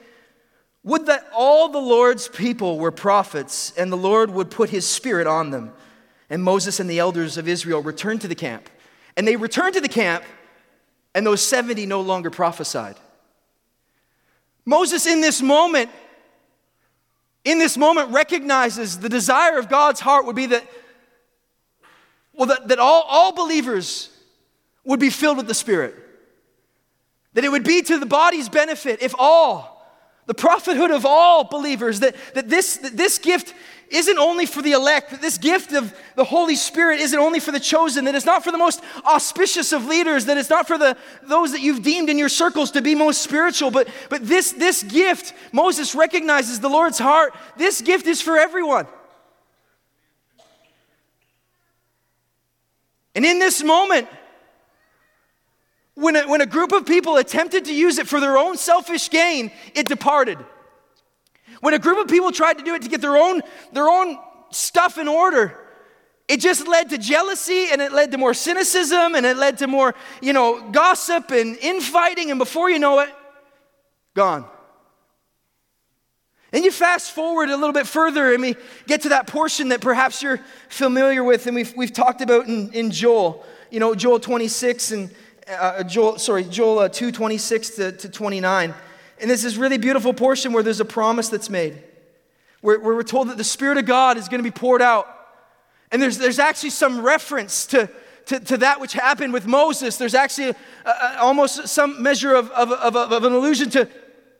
Would 0.84 1.06
that 1.06 1.26
all 1.32 1.68
the 1.68 1.78
Lord's 1.78 2.28
people 2.28 2.78
were 2.78 2.90
prophets, 2.90 3.72
and 3.76 3.92
the 3.92 3.96
Lord 3.96 4.30
would 4.30 4.50
put 4.50 4.70
his 4.70 4.86
spirit 4.86 5.26
on 5.26 5.50
them. 5.50 5.72
And 6.28 6.42
Moses 6.42 6.80
and 6.80 6.90
the 6.90 6.98
elders 6.98 7.36
of 7.36 7.46
Israel 7.46 7.82
returned 7.82 8.22
to 8.22 8.28
the 8.28 8.34
camp. 8.34 8.68
And 9.16 9.28
they 9.28 9.36
returned 9.36 9.74
to 9.74 9.80
the 9.80 9.88
camp, 9.88 10.24
and 11.14 11.26
those 11.26 11.40
70 11.40 11.86
no 11.86 12.00
longer 12.00 12.30
prophesied. 12.30 12.96
Moses, 14.64 15.06
in 15.06 15.20
this 15.20 15.42
moment, 15.42 15.90
in 17.44 17.58
this 17.58 17.76
moment, 17.76 18.10
recognizes 18.10 18.98
the 18.98 19.08
desire 19.08 19.58
of 19.58 19.68
God's 19.68 20.00
heart 20.00 20.26
would 20.26 20.36
be 20.36 20.46
that, 20.46 20.64
well, 22.32 22.46
that, 22.46 22.68
that 22.68 22.78
all, 22.78 23.02
all 23.02 23.32
believers 23.32 24.10
would 24.84 25.00
be 25.00 25.10
filled 25.10 25.36
with 25.36 25.48
the 25.48 25.54
Spirit. 25.54 25.94
That 27.34 27.44
it 27.44 27.50
would 27.50 27.64
be 27.64 27.82
to 27.82 27.98
the 27.98 28.06
body's 28.06 28.48
benefit 28.48 29.02
if 29.02 29.14
all, 29.18 29.71
the 30.26 30.34
prophethood 30.34 30.90
of 30.90 31.04
all 31.04 31.44
believers, 31.44 32.00
that, 32.00 32.14
that, 32.34 32.48
this, 32.48 32.76
that 32.78 32.96
this 32.96 33.18
gift 33.18 33.54
isn't 33.92 34.18
only 34.18 34.46
for 34.46 34.62
the 34.62 34.72
elect, 34.72 35.10
that 35.10 35.20
this 35.20 35.36
gift 35.36 35.72
of 35.72 35.94
the 36.16 36.24
Holy 36.24 36.56
Spirit 36.56 37.00
isn't 37.00 37.18
only 37.18 37.40
for 37.40 37.52
the 37.52 37.60
chosen, 37.60 38.06
that 38.06 38.14
it's 38.14 38.24
not 38.24 38.42
for 38.42 38.50
the 38.50 38.58
most 38.58 38.82
auspicious 39.04 39.72
of 39.72 39.84
leaders, 39.84 40.24
that 40.24 40.38
it's 40.38 40.48
not 40.48 40.66
for 40.66 40.78
the, 40.78 40.96
those 41.24 41.52
that 41.52 41.60
you've 41.60 41.82
deemed 41.82 42.08
in 42.08 42.16
your 42.16 42.30
circles 42.30 42.70
to 42.70 42.80
be 42.80 42.94
most 42.94 43.20
spiritual, 43.20 43.70
but, 43.70 43.88
but 44.08 44.26
this, 44.26 44.52
this 44.52 44.82
gift, 44.82 45.34
Moses 45.52 45.94
recognizes 45.94 46.60
the 46.60 46.70
Lord's 46.70 46.98
heart. 46.98 47.34
This 47.58 47.82
gift 47.82 48.06
is 48.06 48.22
for 48.22 48.38
everyone. 48.38 48.86
And 53.14 53.26
in 53.26 53.38
this 53.38 53.62
moment, 53.62 54.08
when 55.94 56.16
a, 56.16 56.26
when 56.26 56.40
a 56.40 56.46
group 56.46 56.72
of 56.72 56.86
people 56.86 57.16
attempted 57.16 57.66
to 57.66 57.74
use 57.74 57.98
it 57.98 58.08
for 58.08 58.20
their 58.20 58.38
own 58.38 58.56
selfish 58.56 59.10
gain, 59.10 59.50
it 59.74 59.86
departed. 59.86 60.38
When 61.60 61.74
a 61.74 61.78
group 61.78 61.98
of 61.98 62.08
people 62.08 62.32
tried 62.32 62.58
to 62.58 62.64
do 62.64 62.74
it 62.74 62.82
to 62.82 62.88
get 62.88 63.00
their 63.00 63.16
own, 63.16 63.42
their 63.72 63.88
own 63.88 64.18
stuff 64.50 64.98
in 64.98 65.06
order, 65.06 65.58
it 66.28 66.40
just 66.40 66.66
led 66.66 66.90
to 66.90 66.98
jealousy 66.98 67.68
and 67.70 67.82
it 67.82 67.92
led 67.92 68.10
to 68.12 68.18
more 68.18 68.32
cynicism 68.32 69.14
and 69.14 69.26
it 69.26 69.36
led 69.36 69.58
to 69.58 69.66
more, 69.66 69.94
you 70.22 70.32
know, 70.32 70.70
gossip 70.70 71.30
and 71.30 71.56
infighting. 71.58 72.30
And 72.30 72.38
before 72.38 72.70
you 72.70 72.78
know 72.78 73.00
it, 73.00 73.10
gone. 74.14 74.46
And 76.52 76.64
you 76.64 76.70
fast 76.70 77.12
forward 77.12 77.48
a 77.48 77.56
little 77.56 77.72
bit 77.72 77.86
further 77.86 78.32
and 78.32 78.42
we 78.42 78.56
get 78.86 79.02
to 79.02 79.10
that 79.10 79.26
portion 79.26 79.68
that 79.70 79.80
perhaps 79.80 80.22
you're 80.22 80.40
familiar 80.68 81.24
with 81.24 81.46
and 81.46 81.54
we've, 81.54 81.74
we've 81.76 81.92
talked 81.92 82.20
about 82.20 82.46
in, 82.46 82.72
in 82.72 82.90
Joel, 82.90 83.44
you 83.70 83.80
know, 83.80 83.94
Joel 83.94 84.20
26 84.20 84.90
and 84.92 85.14
uh, 85.48 85.82
Joel, 85.82 86.18
sorry, 86.18 86.44
Joel 86.44 86.80
uh, 86.80 86.88
2 86.88 87.12
26 87.12 87.70
to, 87.70 87.92
to 87.92 88.08
29. 88.08 88.74
And 89.20 89.30
this 89.30 89.44
really 89.56 89.78
beautiful 89.78 90.12
portion 90.12 90.52
where 90.52 90.62
there's 90.62 90.80
a 90.80 90.84
promise 90.84 91.28
that's 91.28 91.48
made, 91.48 91.82
where, 92.60 92.80
where 92.80 92.94
we're 92.94 93.02
told 93.02 93.28
that 93.28 93.36
the 93.36 93.44
Spirit 93.44 93.78
of 93.78 93.86
God 93.86 94.16
is 94.16 94.28
going 94.28 94.42
to 94.42 94.44
be 94.48 94.50
poured 94.50 94.82
out. 94.82 95.06
And 95.92 96.02
there's, 96.02 96.18
there's 96.18 96.38
actually 96.38 96.70
some 96.70 97.02
reference 97.02 97.66
to, 97.66 97.88
to, 98.26 98.40
to 98.40 98.56
that 98.58 98.80
which 98.80 98.94
happened 98.94 99.32
with 99.32 99.46
Moses. 99.46 99.96
There's 99.96 100.14
actually 100.14 100.50
a, 100.50 100.56
a, 100.86 101.18
almost 101.20 101.68
some 101.68 102.02
measure 102.02 102.34
of, 102.34 102.50
of, 102.50 102.72
of, 102.72 102.96
of 102.96 103.24
an 103.24 103.32
allusion 103.32 103.70
to, 103.70 103.88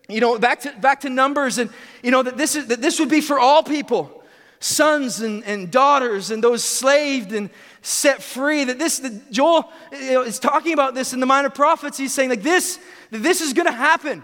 you 0.08 0.20
know, 0.20 0.38
back 0.38 0.60
to, 0.60 0.72
back 0.80 1.00
to 1.02 1.10
Numbers, 1.10 1.58
and, 1.58 1.70
you 2.02 2.10
know, 2.10 2.22
that 2.22 2.36
this, 2.36 2.56
is, 2.56 2.66
that 2.66 2.80
this 2.80 2.98
would 2.98 3.10
be 3.10 3.20
for 3.20 3.38
all 3.38 3.62
people 3.62 4.22
sons 4.62 5.20
and, 5.20 5.44
and 5.44 5.70
daughters 5.70 6.30
and 6.30 6.42
those 6.42 6.64
slaved 6.64 7.32
and 7.32 7.50
set 7.82 8.22
free 8.22 8.64
that 8.64 8.78
this 8.78 9.00
that 9.00 9.30
joel 9.30 9.70
is 9.92 10.38
talking 10.38 10.72
about 10.72 10.94
this 10.94 11.12
in 11.12 11.20
the 11.20 11.26
minor 11.26 11.50
prophets 11.50 11.98
he's 11.98 12.14
saying 12.14 12.30
like 12.30 12.42
this 12.42 12.78
this 13.10 13.40
is 13.40 13.52
going 13.52 13.66
to 13.66 13.72
happen 13.72 14.22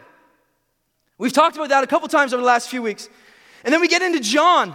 We've 1.18 1.32
talked 1.32 1.56
about 1.56 1.68
that 1.70 1.82
a 1.82 1.86
couple 1.86 2.06
times 2.08 2.32
over 2.32 2.40
the 2.40 2.46
last 2.46 2.70
few 2.70 2.80
weeks. 2.80 3.08
And 3.64 3.74
then 3.74 3.80
we 3.80 3.88
get 3.88 4.02
into 4.02 4.20
John. 4.20 4.74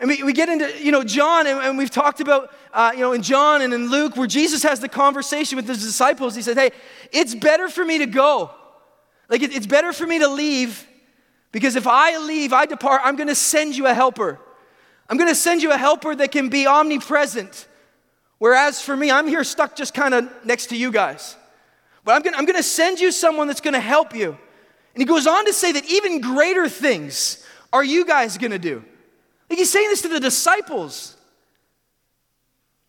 And 0.00 0.08
we, 0.08 0.22
we 0.22 0.32
get 0.32 0.48
into, 0.48 0.82
you 0.82 0.90
know, 0.90 1.04
John, 1.04 1.46
and, 1.46 1.60
and 1.60 1.78
we've 1.78 1.90
talked 1.90 2.20
about, 2.20 2.52
uh, 2.72 2.90
you 2.94 3.00
know, 3.00 3.12
in 3.12 3.22
John 3.22 3.62
and 3.62 3.72
in 3.72 3.90
Luke, 3.90 4.16
where 4.16 4.26
Jesus 4.26 4.62
has 4.62 4.80
the 4.80 4.88
conversation 4.88 5.56
with 5.56 5.68
his 5.68 5.82
disciples. 5.82 6.34
He 6.34 6.42
said, 6.42 6.56
hey, 6.56 6.70
it's 7.12 7.34
better 7.34 7.68
for 7.68 7.84
me 7.84 7.98
to 7.98 8.06
go. 8.06 8.50
Like, 9.28 9.42
it, 9.42 9.54
it's 9.54 9.66
better 9.66 9.92
for 9.92 10.06
me 10.06 10.18
to 10.18 10.28
leave 10.28 10.86
because 11.52 11.76
if 11.76 11.86
I 11.86 12.16
leave, 12.18 12.52
I 12.52 12.66
depart, 12.66 13.02
I'm 13.04 13.14
going 13.14 13.28
to 13.28 13.34
send 13.34 13.76
you 13.76 13.86
a 13.86 13.94
helper. 13.94 14.40
I'm 15.08 15.18
going 15.18 15.28
to 15.28 15.34
send 15.34 15.62
you 15.62 15.70
a 15.70 15.76
helper 15.76 16.14
that 16.14 16.32
can 16.32 16.48
be 16.48 16.66
omnipresent. 16.66 17.68
Whereas 18.40 18.80
for 18.80 18.96
me, 18.96 19.10
I'm 19.10 19.28
here 19.28 19.44
stuck 19.44 19.76
just 19.76 19.92
kind 19.92 20.14
of 20.14 20.28
next 20.46 20.68
to 20.68 20.76
you 20.76 20.90
guys. 20.90 21.36
But 22.04 22.12
I'm 22.12 22.22
gonna, 22.22 22.38
I'm 22.38 22.46
gonna 22.46 22.62
send 22.62 22.98
you 22.98 23.12
someone 23.12 23.46
that's 23.46 23.60
to 23.74 23.80
help 23.80 24.16
you. 24.16 24.30
And 24.30 25.02
he 25.02 25.04
goes 25.04 25.26
on 25.26 25.44
to 25.44 25.52
say 25.52 25.72
that 25.72 25.84
even 25.90 26.22
greater 26.22 26.66
things 26.66 27.46
are 27.70 27.84
you 27.84 28.06
guys 28.06 28.38
to 28.52 28.58
do. 28.58 28.82
Like 29.50 29.58
he's 29.58 29.70
saying 29.70 29.90
this 29.90 30.00
to 30.02 30.08
the 30.08 30.18
disciples. 30.18 31.18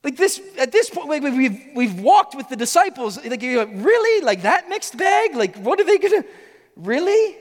Like 0.05 0.15
this, 0.15 0.39
at 0.57 0.71
this 0.71 0.89
point, 0.89 1.09
like 1.09 1.21
we've, 1.21 1.61
we've 1.75 1.99
walked 1.99 2.33
with 2.33 2.47
the 2.47 2.55
disciples. 2.55 3.23
Like, 3.23 3.41
you're 3.41 3.65
like, 3.65 3.75
really? 3.75 4.23
Like 4.23 4.43
that 4.43 4.69
mixed 4.69 4.97
bag? 4.97 5.35
Like, 5.35 5.57
what 5.57 5.81
are 5.81 5.83
they 5.83 5.97
gonna, 5.97 6.23
really? 6.77 7.35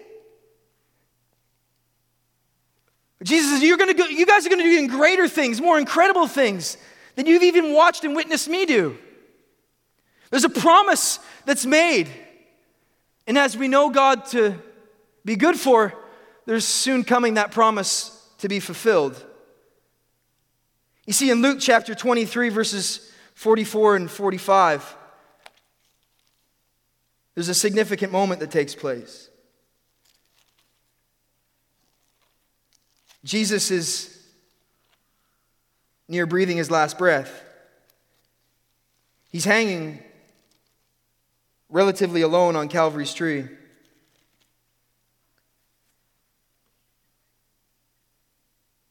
Jesus 3.23 3.53
says, 3.53 3.63
you're 3.63 3.79
gonna 3.79 3.95
go, 3.95 4.07
you 4.07 4.27
guys 4.27 4.45
are 4.45 4.51
gonna 4.51 4.65
do 4.65 4.69
even 4.69 4.89
greater 4.89 5.29
things, 5.29 5.61
more 5.61 5.79
incredible 5.79 6.27
things 6.27 6.77
than 7.21 7.27
you've 7.27 7.43
even 7.43 7.75
watched 7.75 8.03
and 8.05 8.17
witnessed 8.17 8.49
me 8.49 8.65
do. 8.65 8.97
There's 10.31 10.45
a 10.45 10.49
promise 10.49 11.19
that's 11.45 11.67
made. 11.67 12.09
And 13.27 13.37
as 13.37 13.59
we 13.59 13.69
know 13.69 13.91
God 13.91 14.25
to 14.29 14.55
be 15.23 15.37
good 15.37 15.61
for, 15.61 15.93
there's 16.47 16.65
soon 16.65 17.05
coming 17.05 17.35
that 17.35 17.51
promise 17.51 18.27
to 18.39 18.49
be 18.49 18.59
fulfilled. 18.59 19.23
You 21.07 21.13
see, 21.13 21.29
in 21.29 21.43
Luke 21.43 21.59
chapter 21.61 21.95
23, 21.95 22.49
verses 22.49 23.13
44 23.35 23.97
and 23.97 24.11
45, 24.11 24.97
there's 27.35 27.51
a 27.51 27.55
significant 27.55 28.13
moment 28.13 28.41
that 28.41 28.51
takes 28.51 28.75
place. 28.75 29.29
Jesus 33.25 33.71
is 33.71 34.20
near 36.11 36.27
breathing 36.27 36.57
his 36.57 36.73
last 36.73 36.99
breath. 36.99 37.45
He's 39.31 39.45
hanging 39.45 40.01
relatively 41.69 42.21
alone 42.21 42.57
on 42.57 42.69
Calvary's 42.69 43.15
tree. 43.15 43.47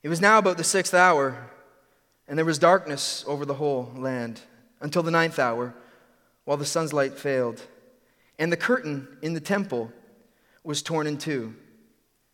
It 0.01 0.08
was 0.08 0.21
now 0.21 0.38
about 0.38 0.55
the 0.55 0.63
sixth 0.63 0.93
hour, 0.93 1.49
and 2.25 2.38
there 2.38 2.45
was 2.45 2.58
darkness 2.58 3.25
over 3.27 3.45
the 3.45 3.55
whole 3.55 3.91
land 3.97 4.39
until 4.79 5.03
the 5.03 5.12
ninth 5.12 5.39
hour, 5.39 5.75
while 6.45 6.55
the 6.55 6.63
sun's 6.63 6.93
light 6.93 7.19
failed. 7.19 7.62
And 8.39 8.49
the 8.49 8.58
curtain 8.58 9.10
in 9.21 9.34
the 9.34 9.41
temple 9.41 9.91
was 10.63 10.82
torn 10.82 11.05
in 11.05 11.17
two. 11.17 11.53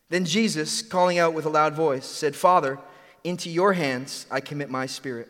Then 0.09 0.25
Jesus, 0.25 0.83
calling 0.83 1.17
out 1.17 1.33
with 1.33 1.47
a 1.47 1.49
loud 1.49 1.73
voice, 1.73 2.05
said, 2.05 2.35
Father, 2.35 2.77
into 3.25 3.49
your 3.49 3.73
hands 3.73 4.25
I 4.29 4.39
commit 4.39 4.69
my 4.69 4.85
spirit. 4.85 5.29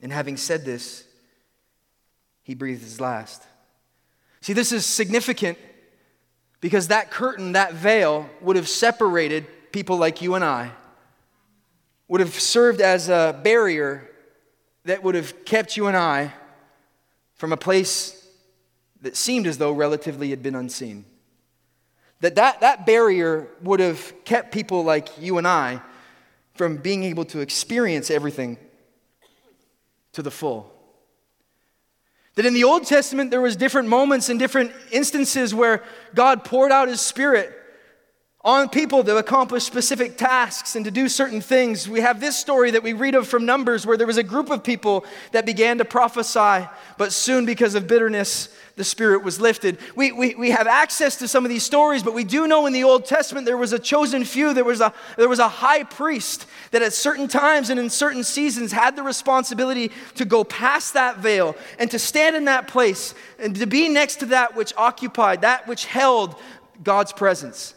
And 0.00 0.12
having 0.12 0.36
said 0.36 0.64
this, 0.64 1.04
he 2.42 2.54
breathed 2.54 2.82
his 2.82 3.00
last. 3.00 3.42
See, 4.42 4.52
this 4.52 4.70
is 4.70 4.84
significant 4.84 5.58
because 6.60 6.88
that 6.88 7.10
curtain, 7.10 7.52
that 7.52 7.72
veil, 7.72 8.28
would 8.40 8.56
have 8.56 8.68
separated 8.68 9.46
people 9.72 9.96
like 9.96 10.22
you 10.22 10.34
and 10.34 10.44
I, 10.44 10.70
would 12.08 12.20
have 12.20 12.34
served 12.34 12.80
as 12.80 13.08
a 13.08 13.40
barrier 13.42 14.08
that 14.84 15.02
would 15.02 15.14
have 15.14 15.44
kept 15.44 15.76
you 15.76 15.86
and 15.86 15.96
I 15.96 16.32
from 17.34 17.52
a 17.52 17.56
place 17.56 18.28
that 19.00 19.16
seemed 19.16 19.46
as 19.46 19.58
though 19.58 19.72
relatively 19.72 20.30
had 20.30 20.42
been 20.42 20.54
unseen. 20.54 21.04
That, 22.20 22.36
that 22.36 22.60
that 22.60 22.86
barrier 22.86 23.48
would 23.62 23.80
have 23.80 24.12
kept 24.24 24.52
people 24.52 24.84
like 24.84 25.08
you 25.20 25.38
and 25.38 25.46
I 25.46 25.82
from 26.54 26.78
being 26.78 27.04
able 27.04 27.24
to 27.26 27.40
experience 27.40 28.10
everything 28.10 28.58
to 30.12 30.22
the 30.22 30.30
full. 30.30 30.72
That 32.36 32.46
in 32.46 32.54
the 32.54 32.64
Old 32.64 32.86
Testament, 32.86 33.30
there 33.30 33.40
was 33.40 33.56
different 33.56 33.88
moments 33.88 34.28
and 34.28 34.38
different 34.38 34.72
instances 34.90 35.54
where 35.54 35.82
God 36.14 36.44
poured 36.44 36.72
out 36.72 36.88
his 36.88 37.00
spirit 37.00 37.52
on 38.46 38.68
people 38.68 39.02
to 39.02 39.16
accomplish 39.16 39.64
specific 39.64 40.16
tasks 40.16 40.76
and 40.76 40.84
to 40.84 40.90
do 40.90 41.08
certain 41.08 41.40
things. 41.40 41.88
We 41.88 42.00
have 42.00 42.20
this 42.20 42.38
story 42.38 42.70
that 42.70 42.82
we 42.82 42.92
read 42.92 43.16
of 43.16 43.26
from 43.26 43.44
Numbers 43.44 43.84
where 43.84 43.96
there 43.96 44.06
was 44.06 44.18
a 44.18 44.22
group 44.22 44.50
of 44.50 44.62
people 44.62 45.04
that 45.32 45.44
began 45.44 45.78
to 45.78 45.84
prophesy, 45.84 46.68
but 46.96 47.12
soon, 47.12 47.44
because 47.44 47.74
of 47.74 47.88
bitterness, 47.88 48.48
the 48.76 48.84
Spirit 48.84 49.24
was 49.24 49.40
lifted. 49.40 49.78
We, 49.94 50.12
we, 50.12 50.34
we 50.34 50.50
have 50.50 50.66
access 50.66 51.16
to 51.16 51.28
some 51.28 51.46
of 51.46 51.48
these 51.48 51.62
stories, 51.62 52.02
but 52.02 52.12
we 52.12 52.24
do 52.24 52.46
know 52.46 52.66
in 52.66 52.74
the 52.74 52.84
Old 52.84 53.06
Testament 53.06 53.46
there 53.46 53.56
was 53.56 53.72
a 53.72 53.78
chosen 53.78 54.22
few. 54.24 54.52
There 54.52 54.64
was 54.64 54.82
a, 54.82 54.92
there 55.16 55.30
was 55.30 55.38
a 55.38 55.48
high 55.48 55.82
priest 55.82 56.46
that 56.72 56.82
at 56.82 56.92
certain 56.92 57.26
times 57.26 57.70
and 57.70 57.80
in 57.80 57.88
certain 57.88 58.22
seasons 58.22 58.72
had 58.72 58.94
the 58.94 59.02
responsibility 59.02 59.90
to 60.16 60.26
go 60.26 60.44
past 60.44 60.92
that 60.92 61.18
veil 61.18 61.56
and 61.78 61.90
to 61.90 61.98
stand 61.98 62.36
in 62.36 62.44
that 62.44 62.68
place 62.68 63.14
and 63.38 63.56
to 63.56 63.66
be 63.66 63.88
next 63.88 64.16
to 64.16 64.26
that 64.26 64.54
which 64.54 64.74
occupied, 64.76 65.40
that 65.40 65.66
which 65.66 65.86
held 65.86 66.36
God's 66.84 67.14
presence. 67.14 67.74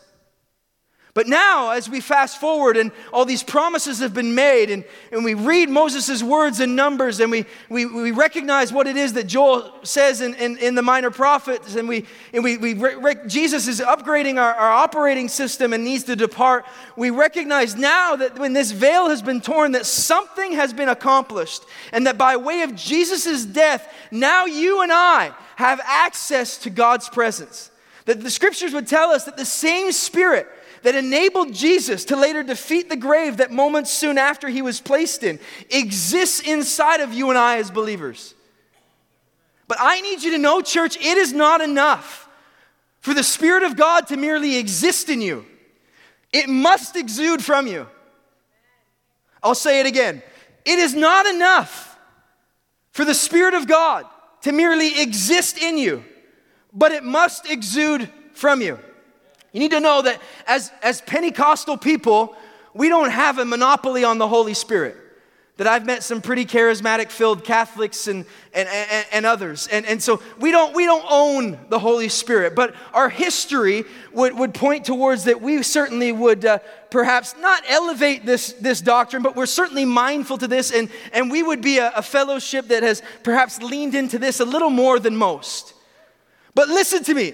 But 1.20 1.28
now, 1.28 1.72
as 1.72 1.90
we 1.90 2.00
fast 2.00 2.40
forward 2.40 2.78
and 2.78 2.94
all 3.12 3.26
these 3.26 3.44
promises 3.44 4.00
have 4.00 4.14
been 4.14 4.36
made, 4.36 4.70
and, 4.70 4.86
and 5.12 5.26
we 5.26 5.34
read 5.34 5.70
Moses' 5.70 6.24
words 6.24 6.62
in 6.62 6.78
Numbers, 6.78 7.20
and 7.20 7.30
we, 7.30 7.46
we, 7.68 7.86
we 7.86 8.12
recognize 8.12 8.72
what 8.72 8.88
it 8.88 8.96
is 8.96 9.12
that 9.12 9.28
Joel 9.28 9.70
says 9.84 10.22
in, 10.22 10.34
in, 10.36 10.58
in 10.60 10.76
the 10.76 10.82
minor 10.82 11.12
prophets, 11.12 11.76
and, 11.76 11.90
we, 11.90 12.06
and 12.32 12.42
we, 12.42 12.56
we 12.56 12.74
re- 12.74 13.18
Jesus 13.28 13.68
is 13.68 13.82
upgrading 13.82 14.38
our, 14.38 14.54
our 14.54 14.72
operating 14.72 15.28
system 15.28 15.74
and 15.74 15.84
needs 15.84 16.06
to 16.06 16.16
depart, 16.16 16.64
we 16.96 17.10
recognize 17.10 17.76
now 17.76 18.16
that 18.16 18.40
when 18.40 18.54
this 18.54 18.72
veil 18.72 19.10
has 19.10 19.22
been 19.22 19.42
torn, 19.42 19.74
that 19.74 19.86
something 19.86 20.54
has 20.54 20.72
been 20.72 20.88
accomplished, 20.88 21.66
and 21.92 22.08
that 22.08 22.18
by 22.18 22.38
way 22.38 22.62
of 22.62 22.76
Jesus' 22.76 23.44
death, 23.46 23.94
now 24.10 24.46
you 24.46 24.82
and 24.82 24.92
I 24.94 25.34
have 25.58 25.82
access 25.84 26.58
to 26.60 26.70
God's 26.70 27.10
presence. 27.10 27.72
That 28.06 28.22
the 28.22 28.32
scriptures 28.32 28.74
would 28.74 28.88
tell 28.88 29.10
us 29.10 29.26
that 29.26 29.36
the 29.36 29.44
same 29.44 29.92
Spirit 29.92 30.48
that 30.84 30.96
enabled 30.96 31.54
Jesus 31.54 32.06
to 32.06 32.16
later 32.16 32.44
defeat 32.44 32.90
the 32.90 32.96
grave 32.96 33.38
that 33.38 33.52
moments 33.52 33.92
soon 33.92 34.18
after 34.18 34.48
he 34.48 34.62
was 34.62 34.80
placed 34.80 35.24
in 35.24 35.40
exists 35.70 36.40
inside 36.40 37.00
of 37.00 37.14
you 37.14 37.30
and 37.30 37.38
I 37.38 37.58
as 37.58 37.72
believers. 37.72 38.34
But 39.68 39.78
I 39.80 40.02
need 40.02 40.24
you 40.24 40.32
to 40.32 40.38
know, 40.38 40.62
church, 40.62 40.98
it 40.98 41.18
is 41.18 41.32
not 41.32 41.62
enough 41.62 42.28
for 43.02 43.14
the 43.14 43.24
Spirit 43.24 43.64
of 43.64 43.76
God 43.76 44.08
to 44.08 44.18
merely 44.18 44.58
exist 44.58 45.10
in 45.10 45.22
you, 45.22 45.46
it 46.34 46.50
must 46.50 46.96
exude 46.96 47.44
from 47.44 47.68
you. 47.68 47.88
I'll 49.42 49.56
say 49.56 49.80
it 49.80 49.86
again. 49.86 50.22
It 50.66 50.80
is 50.80 50.94
not 50.94 51.26
enough 51.26 51.98
for 52.92 53.06
the 53.06 53.14
Spirit 53.14 53.54
of 53.54 53.68
God 53.68 54.06
to 54.42 54.52
merely 54.52 55.02
exist 55.02 55.58
in 55.58 55.78
you, 55.78 56.04
but 56.74 56.92
it 56.92 57.04
must 57.04 57.50
exude 57.50 58.10
from 58.34 58.62
you. 58.62 58.80
You 59.52 59.60
need 59.60 59.72
to 59.72 59.80
know 59.80 60.02
that 60.02 60.22
as, 60.48 60.72
as 60.82 61.02
Pentecostal 61.02 61.78
people, 61.78 62.36
we 62.74 62.90
don't 62.90 63.10
have 63.10 63.40
a 63.40 63.46
monopoly 63.46 64.04
on 64.04 64.18
the 64.18 64.28
Holy 64.28 64.54
Spirit. 64.54 64.96
That 65.58 65.68
I've 65.68 65.86
met 65.86 66.04
some 66.04 66.22
pretty 66.22 66.46
charismatic 66.46 67.10
filled 67.10 67.44
Catholics 67.44 68.08
and, 68.08 68.26
and, 68.54 68.70
and, 68.70 69.06
and, 69.12 69.26
others. 69.26 69.68
And, 69.68 69.86
and 69.86 70.02
so 70.02 70.22
we 70.40 70.52
don't, 70.52 70.74
we 70.74 70.86
don't 70.86 71.06
own 71.10 71.60
the 71.68 71.80
Holy 71.80 72.08
Spirit, 72.08 72.56
but 72.56 72.74
our 72.94 73.10
history 73.10 73.84
would, 74.14 74.38
would 74.40 74.54
point 74.54 74.86
towards 74.86 75.26
that 75.26 75.42
we 75.42 75.62
certainly 75.62 76.14
would 76.14 76.46
uh, 76.46 76.60
perhaps 76.90 77.36
not 77.42 77.62
elevate 77.68 78.26
this, 78.26 78.54
this 78.54 78.80
doctrine, 78.80 79.22
but 79.22 79.36
we're 79.36 79.46
certainly 79.46 79.84
mindful 79.84 80.38
to 80.38 80.48
this, 80.48 80.72
and, 80.72 80.88
and 81.12 81.30
we 81.30 81.44
would 81.44 81.60
be 81.60 81.80
a, 81.80 81.92
a 81.94 82.02
fellowship 82.02 82.70
that 82.70 82.82
has 82.84 83.02
perhaps 83.24 83.62
leaned 83.62 83.96
into 83.96 84.18
this 84.18 84.40
a 84.40 84.46
little 84.46 84.70
more 84.70 84.98
than 84.98 85.18
most. 85.18 85.74
But 86.56 86.70
listen 86.70 87.04
to 87.04 87.14
me. 87.14 87.34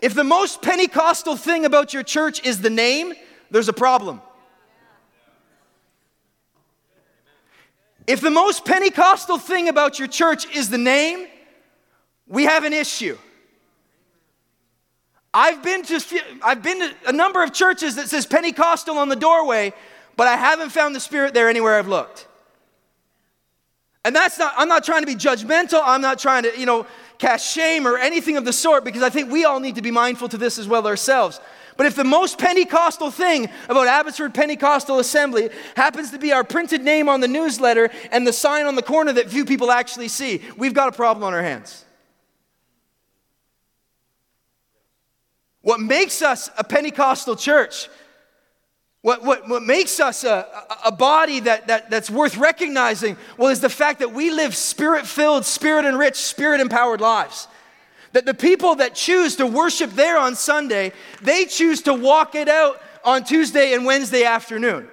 If 0.00 0.14
the 0.14 0.24
most 0.24 0.62
Pentecostal 0.62 1.36
thing 1.36 1.64
about 1.64 1.94
your 1.94 2.02
church 2.02 2.44
is 2.44 2.60
the 2.60 2.70
name, 2.70 3.14
there's 3.50 3.68
a 3.68 3.72
problem. 3.72 4.20
If 8.06 8.20
the 8.20 8.30
most 8.30 8.64
Pentecostal 8.64 9.38
thing 9.38 9.68
about 9.68 9.98
your 9.98 10.08
church 10.08 10.54
is 10.54 10.68
the 10.68 10.78
name, 10.78 11.26
we 12.26 12.44
have 12.44 12.64
an 12.64 12.72
issue. 12.72 13.16
I've 15.32 15.62
been 15.62 15.82
to 15.84 16.22
I've 16.44 16.62
been 16.62 16.80
to 16.80 16.94
a 17.08 17.12
number 17.12 17.42
of 17.42 17.52
churches 17.52 17.96
that 17.96 18.08
says 18.08 18.24
Pentecostal 18.24 18.98
on 18.98 19.08
the 19.08 19.16
doorway, 19.16 19.72
but 20.16 20.28
I 20.28 20.36
haven't 20.36 20.70
found 20.70 20.94
the 20.94 21.00
spirit 21.00 21.34
there 21.34 21.48
anywhere 21.48 21.76
I've 21.76 21.88
looked. 21.88 22.28
And 24.04 24.14
that's 24.14 24.38
not 24.38 24.54
I'm 24.56 24.68
not 24.68 24.84
trying 24.84 25.00
to 25.00 25.06
be 25.06 25.16
judgmental. 25.16 25.80
I'm 25.82 26.02
not 26.02 26.18
trying 26.18 26.44
to, 26.44 26.58
you 26.58 26.66
know, 26.66 26.86
cast 27.18 27.52
shame 27.52 27.86
or 27.86 27.96
anything 27.96 28.36
of 28.36 28.44
the 28.44 28.52
sort 28.52 28.84
because 28.84 29.02
I 29.02 29.10
think 29.10 29.30
we 29.30 29.44
all 29.44 29.60
need 29.60 29.76
to 29.76 29.82
be 29.82 29.90
mindful 29.90 30.28
to 30.30 30.38
this 30.38 30.58
as 30.58 30.68
well 30.68 30.86
ourselves. 30.86 31.40
But 31.76 31.86
if 31.86 31.96
the 31.96 32.04
most 32.04 32.38
Pentecostal 32.38 33.10
thing 33.10 33.48
about 33.68 33.88
Abbotsford 33.88 34.32
Pentecostal 34.32 34.98
Assembly 35.00 35.50
happens 35.76 36.12
to 36.12 36.18
be 36.18 36.32
our 36.32 36.44
printed 36.44 36.82
name 36.82 37.08
on 37.08 37.20
the 37.20 37.28
newsletter 37.28 37.90
and 38.12 38.26
the 38.26 38.32
sign 38.32 38.66
on 38.66 38.76
the 38.76 38.82
corner 38.82 39.12
that 39.12 39.28
few 39.28 39.44
people 39.44 39.70
actually 39.70 40.08
see, 40.08 40.40
we've 40.56 40.74
got 40.74 40.88
a 40.88 40.92
problem 40.92 41.24
on 41.24 41.34
our 41.34 41.42
hands. 41.42 41.84
What 45.62 45.80
makes 45.80 46.22
us 46.22 46.50
a 46.58 46.62
Pentecostal 46.62 47.36
church 47.36 47.88
what, 49.04 49.22
what, 49.22 49.46
what 49.46 49.62
makes 49.62 50.00
us 50.00 50.24
a, 50.24 50.48
a 50.82 50.90
body 50.90 51.40
that, 51.40 51.66
that, 51.66 51.90
that's 51.90 52.08
worth 52.08 52.38
recognizing, 52.38 53.18
well, 53.36 53.50
is 53.50 53.60
the 53.60 53.68
fact 53.68 53.98
that 53.98 54.14
we 54.14 54.30
live 54.30 54.56
spirit 54.56 55.06
filled, 55.06 55.44
spirit 55.44 55.84
enriched, 55.84 56.16
spirit 56.16 56.58
empowered 56.58 57.02
lives. 57.02 57.46
That 58.12 58.24
the 58.24 58.32
people 58.32 58.76
that 58.76 58.94
choose 58.94 59.36
to 59.36 59.46
worship 59.46 59.90
there 59.90 60.16
on 60.16 60.36
Sunday, 60.36 60.92
they 61.20 61.44
choose 61.44 61.82
to 61.82 61.92
walk 61.92 62.34
it 62.34 62.48
out 62.48 62.80
on 63.04 63.24
Tuesday 63.24 63.74
and 63.74 63.84
Wednesday 63.84 64.24
afternoon. 64.24 64.88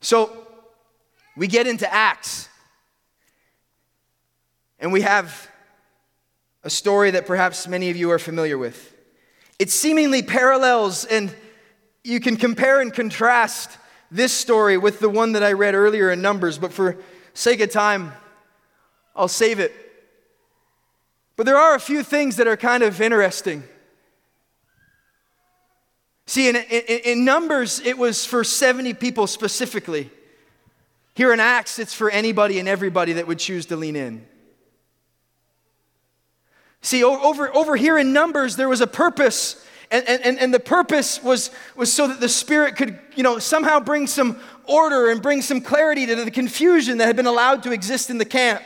So 0.00 0.36
we 1.36 1.46
get 1.46 1.68
into 1.68 1.88
Acts, 1.94 2.48
and 4.80 4.92
we 4.92 5.02
have 5.02 5.48
a 6.64 6.70
story 6.70 7.12
that 7.12 7.24
perhaps 7.24 7.68
many 7.68 7.88
of 7.88 7.96
you 7.96 8.10
are 8.10 8.18
familiar 8.18 8.58
with. 8.58 8.91
It 9.62 9.70
seemingly 9.70 10.24
parallels, 10.24 11.04
and 11.04 11.32
you 12.02 12.18
can 12.18 12.36
compare 12.36 12.80
and 12.80 12.92
contrast 12.92 13.78
this 14.10 14.32
story 14.32 14.76
with 14.76 14.98
the 14.98 15.08
one 15.08 15.34
that 15.34 15.44
I 15.44 15.52
read 15.52 15.76
earlier 15.76 16.10
in 16.10 16.20
Numbers, 16.20 16.58
but 16.58 16.72
for 16.72 16.96
sake 17.32 17.60
of 17.60 17.70
time, 17.70 18.12
I'll 19.14 19.28
save 19.28 19.60
it. 19.60 19.72
But 21.36 21.46
there 21.46 21.56
are 21.56 21.76
a 21.76 21.78
few 21.78 22.02
things 22.02 22.34
that 22.38 22.48
are 22.48 22.56
kind 22.56 22.82
of 22.82 23.00
interesting. 23.00 23.62
See, 26.26 26.48
in, 26.48 26.56
in, 26.56 26.82
in, 27.04 27.24
Numbers, 27.24 27.78
it 27.84 27.96
was 27.96 28.26
for 28.26 28.42
70 28.42 28.94
people 28.94 29.28
specifically. 29.28 30.10
Here 31.14 31.32
in 31.32 31.38
Acts, 31.38 31.78
it's 31.78 31.94
for 31.94 32.10
anybody 32.10 32.58
and 32.58 32.68
everybody 32.68 33.12
that 33.12 33.28
would 33.28 33.38
choose 33.38 33.66
to 33.66 33.76
lean 33.76 33.94
in. 33.94 34.26
See, 36.82 37.04
over, 37.04 37.54
over 37.56 37.76
here 37.76 37.96
in 37.96 38.12
Numbers, 38.12 38.56
there 38.56 38.68
was 38.68 38.80
a 38.80 38.88
purpose, 38.88 39.64
and, 39.90 40.06
and, 40.08 40.38
and 40.38 40.52
the 40.52 40.60
purpose 40.60 41.22
was, 41.22 41.50
was 41.76 41.92
so 41.92 42.08
that 42.08 42.18
the 42.20 42.28
Spirit 42.28 42.76
could, 42.76 42.98
you 43.14 43.22
know, 43.22 43.38
somehow 43.38 43.78
bring 43.78 44.08
some 44.08 44.38
order 44.66 45.10
and 45.10 45.22
bring 45.22 45.42
some 45.42 45.60
clarity 45.60 46.06
to 46.06 46.16
the 46.16 46.30
confusion 46.30 46.98
that 46.98 47.06
had 47.06 47.16
been 47.16 47.26
allowed 47.26 47.62
to 47.62 47.72
exist 47.72 48.10
in 48.10 48.18
the 48.18 48.24
camp. 48.24 48.62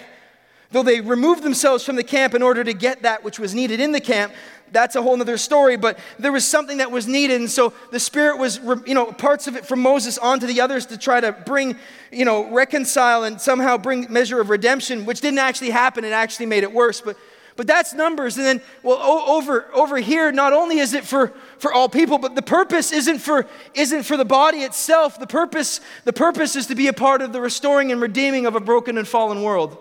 Though 0.72 0.82
they 0.82 1.00
removed 1.00 1.42
themselves 1.42 1.84
from 1.84 1.96
the 1.96 2.02
camp 2.02 2.34
in 2.34 2.42
order 2.42 2.64
to 2.64 2.72
get 2.72 3.02
that 3.02 3.22
which 3.22 3.38
was 3.38 3.54
needed 3.54 3.80
in 3.80 3.92
the 3.92 4.00
camp, 4.00 4.32
that's 4.72 4.96
a 4.96 5.02
whole 5.02 5.20
other 5.20 5.36
story, 5.36 5.76
but 5.76 5.98
there 6.18 6.32
was 6.32 6.44
something 6.44 6.78
that 6.78 6.90
was 6.90 7.06
needed. 7.06 7.40
And 7.40 7.50
so 7.50 7.72
the 7.92 8.00
Spirit 8.00 8.38
was, 8.38 8.58
you 8.86 8.94
know, 8.94 9.12
parts 9.12 9.46
of 9.46 9.56
it 9.56 9.64
from 9.64 9.80
Moses 9.80 10.18
onto 10.18 10.46
the 10.46 10.60
others 10.60 10.86
to 10.86 10.98
try 10.98 11.20
to 11.20 11.32
bring, 11.32 11.76
you 12.10 12.24
know, 12.24 12.50
reconcile 12.50 13.24
and 13.24 13.40
somehow 13.40 13.76
bring 13.78 14.10
measure 14.10 14.40
of 14.40 14.50
redemption, 14.50 15.04
which 15.04 15.20
didn't 15.20 15.38
actually 15.38 15.70
happen. 15.70 16.04
It 16.04 16.12
actually 16.12 16.46
made 16.46 16.64
it 16.64 16.72
worse. 16.72 17.00
But 17.00 17.16
but 17.56 17.66
that's 17.66 17.94
numbers. 17.94 18.36
And 18.36 18.46
then, 18.46 18.60
well, 18.82 18.98
over, 18.98 19.66
over 19.74 19.96
here, 19.96 20.30
not 20.30 20.52
only 20.52 20.78
is 20.78 20.92
it 20.92 21.04
for, 21.04 21.32
for 21.58 21.72
all 21.72 21.88
people, 21.88 22.18
but 22.18 22.34
the 22.34 22.42
purpose 22.42 22.92
isn't 22.92 23.18
for, 23.18 23.46
isn't 23.74 24.02
for 24.02 24.16
the 24.16 24.24
body 24.24 24.58
itself. 24.58 25.18
The 25.18 25.26
purpose, 25.26 25.80
the 26.04 26.12
purpose 26.12 26.54
is 26.54 26.66
to 26.66 26.74
be 26.74 26.88
a 26.88 26.92
part 26.92 27.22
of 27.22 27.32
the 27.32 27.40
restoring 27.40 27.90
and 27.92 28.00
redeeming 28.00 28.46
of 28.46 28.54
a 28.54 28.60
broken 28.60 28.98
and 28.98 29.08
fallen 29.08 29.42
world. 29.42 29.78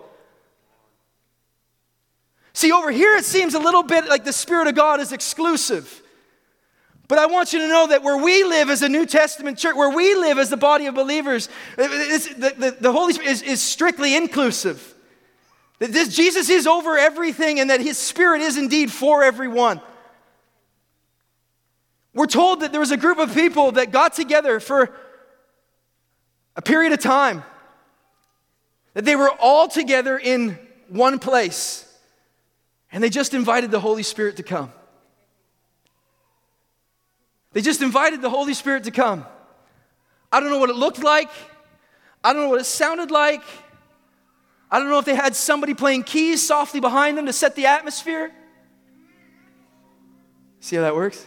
See, 2.54 2.72
over 2.72 2.90
here 2.90 3.16
it 3.16 3.26
seems 3.26 3.54
a 3.54 3.60
little 3.60 3.84
bit 3.84 4.08
like 4.08 4.24
the 4.24 4.34
Spirit 4.34 4.68
of 4.68 4.76
God 4.76 5.02
is 5.02 5.12
exclusive. 5.12 6.02
But 7.10 7.20
I 7.20 7.28
want 7.28 7.54
you 7.54 7.60
to 7.60 7.68
know 7.68 7.88
that 7.88 8.02
where 8.02 8.18
we 8.18 8.46
live 8.46 8.70
as 8.70 8.82
a 8.82 8.90
New 8.90 9.06
Testament 9.06 9.60
church, 9.60 9.76
where 9.76 9.90
we 9.90 10.16
live 10.16 10.40
as 10.40 10.50
the 10.50 10.58
body 10.58 10.88
of 10.88 10.96
believers, 10.96 11.50
the, 11.76 12.54
the, 12.58 12.78
the 12.80 12.92
Holy 12.92 13.14
Spirit 13.14 13.32
is, 13.32 13.42
is 13.42 13.62
strictly 13.62 14.16
inclusive. 14.16 14.95
That 15.80 15.92
this 15.92 16.16
Jesus 16.16 16.50
is 16.50 16.68
over 16.68 16.98
everything 16.98 17.60
and 17.60 17.70
that 17.70 17.82
his 17.82 17.98
spirit 17.98 18.42
is 18.42 18.58
indeed 18.58 18.92
for 18.92 19.24
everyone. 19.24 19.82
We're 22.14 22.28
told 22.28 22.62
that 22.62 22.72
there 22.72 22.80
was 22.80 22.92
a 22.92 22.98
group 22.98 23.20
of 23.20 23.34
people 23.34 23.74
that 23.74 23.92
got 23.92 24.14
together 24.14 24.62
for 24.62 24.96
a 26.56 26.62
period 26.62 26.94
of 26.94 27.00
time, 27.00 27.44
that 28.94 29.04
they 29.04 29.18
were 29.18 29.30
all 29.30 29.68
together 29.68 30.18
in 30.18 30.58
one 30.88 31.20
place, 31.20 31.86
and 32.90 33.04
they 33.04 33.10
just 33.10 33.34
invited 33.34 33.70
the 33.70 33.82
Holy 33.82 34.04
Spirit 34.04 34.38
to 34.38 34.44
come. 34.44 34.72
They 37.52 37.60
just 37.60 37.82
invited 37.82 38.22
the 38.22 38.30
Holy 38.30 38.54
Spirit 38.54 38.86
to 38.86 38.92
come. 38.92 39.26
I 40.32 40.40
don't 40.40 40.50
know 40.50 40.60
what 40.60 40.70
it 40.70 40.78
looked 40.78 41.04
like, 41.04 41.30
I 42.24 42.32
don't 42.32 42.44
know 42.44 42.50
what 42.50 42.62
it 42.62 42.66
sounded 42.66 43.12
like. 43.12 43.44
I 44.72 44.80
don't 44.80 44.90
know 44.90 45.00
if 45.00 45.06
they 45.06 45.16
had 45.16 45.36
somebody 45.36 45.74
playing 45.74 46.04
keys 46.04 46.46
softly 46.46 46.80
behind 46.80 47.18
them 47.18 47.28
to 47.28 47.34
set 47.34 47.56
the 47.56 47.68
atmosphere. 47.68 48.32
See 50.60 50.76
how 50.76 50.82
that 50.82 50.96
works? 50.96 51.26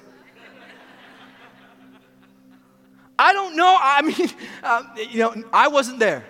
I 3.19 3.33
don't 3.33 3.57
know. 3.57 3.77
I 3.81 4.03
mean, 4.19 4.31
uh, 4.63 4.83
you 5.11 5.19
know, 5.19 5.45
I 5.53 5.69
wasn't 5.69 5.99
there. 5.99 6.25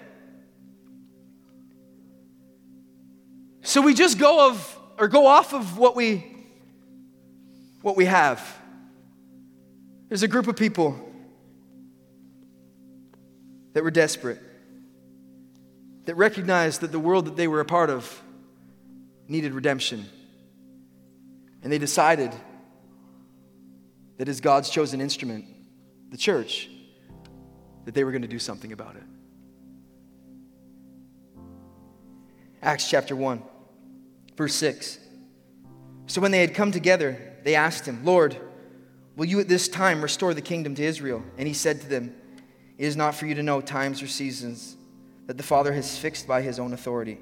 So 3.63 3.83
we 3.83 3.93
just 3.93 4.19
go 4.19 4.49
of 4.49 4.79
or 4.99 5.09
go 5.09 5.27
off 5.27 5.53
of 5.53 5.77
what 5.77 5.95
we 5.95 6.25
what 7.83 7.97
we 7.97 8.07
have. 8.07 8.43
There's 10.09 10.23
a 10.23 10.29
group 10.29 10.47
of 10.47 10.57
people 10.57 10.99
that 13.75 13.85
were 13.85 13.91
desperate, 13.91 14.41
that 16.09 16.15
recognized 16.15 16.81
that 16.81 16.91
the 16.91 16.99
world 16.99 17.27
that 17.27 17.37
they 17.37 17.47
were 17.47 17.61
a 17.61 17.67
part 17.67 17.91
of 17.91 18.23
needed 19.29 19.53
redemption. 19.53 20.07
And 21.63 21.71
they 21.71 21.77
decided 21.77 22.33
that 24.17 24.27
as 24.27 24.41
God's 24.41 24.71
chosen 24.71 25.03
instrument, 25.03 25.45
the 26.09 26.17
church, 26.17 26.71
that 27.85 27.95
they 27.95 28.05
were 28.05 28.11
going 28.11 28.23
to 28.23 28.29
do 28.29 28.39
something 28.39 28.73
about 28.73 28.97
it. 28.97 29.03
Acts 32.63 32.89
chapter 32.89 33.15
1, 33.15 33.43
verse 34.35 34.55
6. 34.55 34.99
So 36.07 36.23
when 36.23 36.31
they 36.31 36.41
had 36.41 36.55
come 36.55 36.73
together, 36.73 37.37
they 37.45 37.55
asked 37.55 37.85
him, 37.85 38.03
Lord, 38.03 38.35
will 39.15 39.27
you 39.27 39.41
at 39.41 39.49
this 39.49 39.69
time 39.69 40.01
restore 40.01 40.33
the 40.33 40.41
kingdom 40.41 40.75
to 40.77 40.83
Israel? 40.83 41.23
And 41.37 41.47
he 41.47 41.53
said 41.53 41.83
to 41.83 41.87
them, 41.87 42.15
It 42.79 42.87
is 42.87 42.97
not 42.97 43.15
for 43.15 43.27
you 43.27 43.35
to 43.35 43.43
know 43.43 43.61
times 43.61 44.01
or 44.01 44.07
seasons 44.07 44.78
that 45.29 45.37
the 45.37 45.43
Father 45.43 45.73
has 45.75 45.97
fixed 45.97 46.27
by 46.27 46.41
his 46.41 46.59
own 46.59 46.73
authority, 46.73 47.19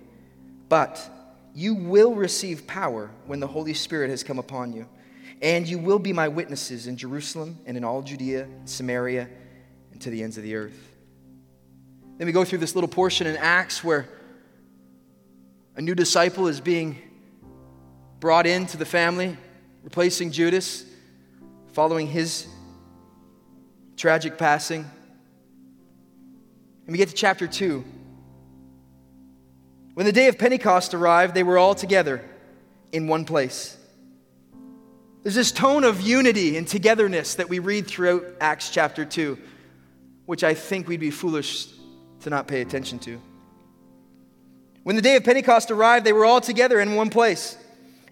but 0.69 1.11
you 1.55 1.75
will 1.75 2.15
receive 2.15 2.67
power 2.67 3.11
when 3.27 3.41
the 3.41 3.47
Holy 3.49 3.75
Spirit 3.75 4.11
has 4.11 4.23
come 4.23 4.39
upon 4.39 4.73
you. 4.73 4.87
And 5.43 5.67
you 5.67 5.79
will 5.79 5.99
be 5.99 6.13
my 6.13 6.29
witnesses 6.29 6.87
in 6.87 6.97
Jerusalem 6.97 7.59
and 7.67 7.77
in 7.77 7.85
all 7.85 8.03
Judea, 8.03 8.47
Samaria, 8.65 9.29
and 9.93 10.01
to 10.01 10.11
the 10.11 10.23
ends 10.23 10.39
of 10.39 10.45
the 10.45 10.55
earth. 10.55 10.95
Then 12.17 12.27
we 12.27 12.33
go 12.33 12.45
through 12.45 12.59
this 12.59 12.75
little 12.75 12.89
portion 12.89 13.27
in 13.27 13.37
Acts 13.37 13.83
where 13.83 14.09
a 15.75 15.83
new 15.83 15.95
disciple 15.95 16.47
is 16.47 16.61
being 16.61 16.97
brought 18.21 18.47
into 18.47 18.77
the 18.77 18.87
family, 18.87 19.37
replacing 19.83 20.31
Judas, 20.31 20.85
following 21.73 22.07
his 22.07 22.47
tragic 23.97 24.39
passing. 24.39 24.89
And 26.87 26.93
we 26.93 26.99
get 26.99 27.09
to 27.09 27.15
chapter 27.15 27.47
2. 27.47 27.85
When 29.95 30.07
the 30.07 30.13
day 30.13 30.29
of 30.29 30.39
Pentecost 30.39 30.95
arrived, 30.95 31.35
they 31.35 31.43
were 31.43 31.59
all 31.59 31.75
together 31.75 32.25
in 32.93 33.09
one 33.09 33.25
place. 33.25 33.77
There's 35.23 35.35
this 35.35 35.51
tone 35.51 35.83
of 35.83 36.01
unity 36.01 36.57
and 36.57 36.69
togetherness 36.69 37.35
that 37.35 37.49
we 37.49 37.59
read 37.59 37.89
throughout 37.89 38.25
Acts 38.41 38.71
chapter 38.71 39.05
2, 39.05 39.37
which 40.27 40.45
I 40.45 40.55
think 40.55 40.87
we'd 40.87 41.01
be 41.01 41.11
foolish 41.11 41.67
to 42.21 42.31
not 42.31 42.47
pay 42.47 42.61
attention 42.61 43.01
to. 43.01 43.21
When 44.85 44.95
the 44.95 45.03
day 45.03 45.17
of 45.17 45.25
Pentecost 45.25 45.73
arrived, 45.73 46.07
they 46.07 46.13
were 46.13 46.25
all 46.25 46.41
together 46.41 46.79
in 46.79 46.95
one 46.95 47.11
place. 47.11 47.59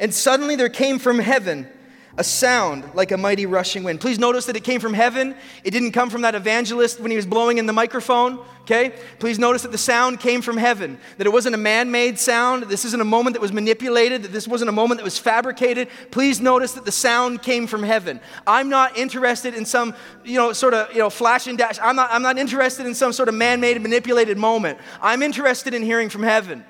And 0.00 0.12
suddenly 0.12 0.56
there 0.56 0.68
came 0.68 0.98
from 0.98 1.20
heaven 1.20 1.68
a 2.16 2.24
sound 2.24 2.88
like 2.94 3.10
a 3.10 3.16
mighty 3.16 3.44
rushing 3.44 3.82
wind. 3.82 4.00
Please 4.00 4.18
notice 4.18 4.46
that 4.46 4.56
it 4.56 4.62
came 4.62 4.80
from 4.80 4.94
heaven. 4.94 5.34
It 5.64 5.72
didn't 5.72 5.92
come 5.92 6.10
from 6.10 6.22
that 6.22 6.36
evangelist 6.36 7.00
when 7.00 7.10
he 7.10 7.16
was 7.16 7.26
blowing 7.26 7.58
in 7.58 7.66
the 7.66 7.72
microphone, 7.72 8.38
okay? 8.62 8.94
Please 9.18 9.36
notice 9.38 9.62
that 9.62 9.72
the 9.72 9.78
sound 9.78 10.20
came 10.20 10.40
from 10.40 10.56
heaven, 10.56 10.98
that 11.18 11.26
it 11.26 11.32
wasn't 11.32 11.56
a 11.56 11.58
man 11.58 11.90
made 11.90 12.20
sound. 12.20 12.64
This 12.64 12.84
isn't 12.84 13.00
a 13.00 13.04
moment 13.04 13.34
that 13.34 13.40
was 13.40 13.52
manipulated, 13.52 14.22
that 14.22 14.32
this 14.32 14.46
wasn't 14.46 14.68
a 14.68 14.72
moment 14.72 15.00
that 15.00 15.04
was 15.04 15.18
fabricated. 15.18 15.88
Please 16.12 16.40
notice 16.40 16.72
that 16.72 16.84
the 16.84 16.92
sound 16.92 17.42
came 17.42 17.66
from 17.66 17.82
heaven. 17.82 18.20
I'm 18.46 18.68
not 18.68 18.96
interested 18.96 19.54
in 19.54 19.64
some, 19.64 19.92
you 20.24 20.38
know, 20.38 20.52
sort 20.52 20.74
of, 20.74 20.92
you 20.92 21.00
know, 21.00 21.10
flash 21.10 21.48
and 21.48 21.58
dash. 21.58 21.80
I'm 21.82 21.96
not, 21.96 22.10
I'm 22.12 22.22
not 22.22 22.38
interested 22.38 22.86
in 22.86 22.94
some 22.94 23.12
sort 23.12 23.28
of 23.28 23.34
man 23.34 23.60
made, 23.60 23.80
manipulated 23.82 24.38
moment. 24.38 24.78
I'm 25.02 25.22
interested 25.22 25.74
in 25.74 25.82
hearing 25.82 26.10
from 26.10 26.22
heaven. 26.22 26.64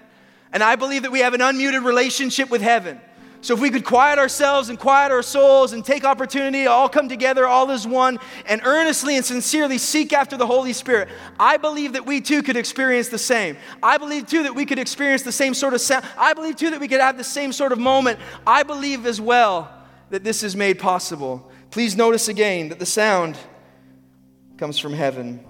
And 0.55 0.63
I 0.63 0.77
believe 0.77 1.03
that 1.03 1.13
we 1.13 1.19
have 1.19 1.35
an 1.35 1.41
unmuted 1.41 1.85
relationship 1.85 2.49
with 2.49 2.63
heaven. 2.63 2.99
So 3.45 3.53
if 3.53 3.61
we 3.61 3.69
could 3.69 3.85
quiet 3.85 4.19
ourselves 4.19 4.71
and 4.71 4.79
quiet 4.79 5.13
our 5.13 5.23
souls 5.23 5.75
and 5.75 5.85
take 5.85 6.03
opportunity 6.03 6.67
all 6.67 6.89
come 6.89 7.11
together, 7.11 7.47
all 7.47 7.71
as 7.71 7.87
one, 7.87 8.19
and 8.47 8.63
earnestly 8.65 9.17
and 9.17 9.25
sincerely 9.25 9.77
seek 9.77 10.15
after 10.15 10.39
the 10.39 10.47
Holy 10.47 10.73
Spirit, 10.73 11.11
I 11.39 11.59
believe 11.59 11.93
that 11.93 12.07
we 12.07 12.23
too 12.23 12.43
could 12.43 12.57
experience 12.57 13.11
the 13.11 13.19
same. 13.19 13.59
I 13.83 13.99
believe 13.99 14.27
too 14.27 14.45
that 14.45 14.55
we 14.55 14.65
could 14.65 14.79
experience 14.79 15.25
the 15.25 15.31
same 15.31 15.53
sort 15.53 15.75
of 15.75 15.83
sound. 15.83 16.07
I 16.17 16.33
believe 16.33 16.57
too 16.57 16.71
that 16.71 16.81
we 16.81 16.89
could 16.89 17.03
have 17.03 17.19
the 17.19 17.23
same 17.23 17.53
sort 17.53 17.73
of 17.73 17.79
moment. 17.79 18.19
I 18.47 18.63
believe 18.63 19.05
as 19.05 19.21
well 19.21 19.71
that 20.09 20.25
this 20.25 20.43
is 20.43 20.57
made 20.57 20.79
possible. 20.79 21.53
Please 21.71 21.95
notice 21.95 22.29
again 22.29 22.71
that 22.71 22.79
the 22.79 22.87
sound 22.87 23.37
comes 24.57 24.79
from 24.79 24.95
heaven. 24.95 25.45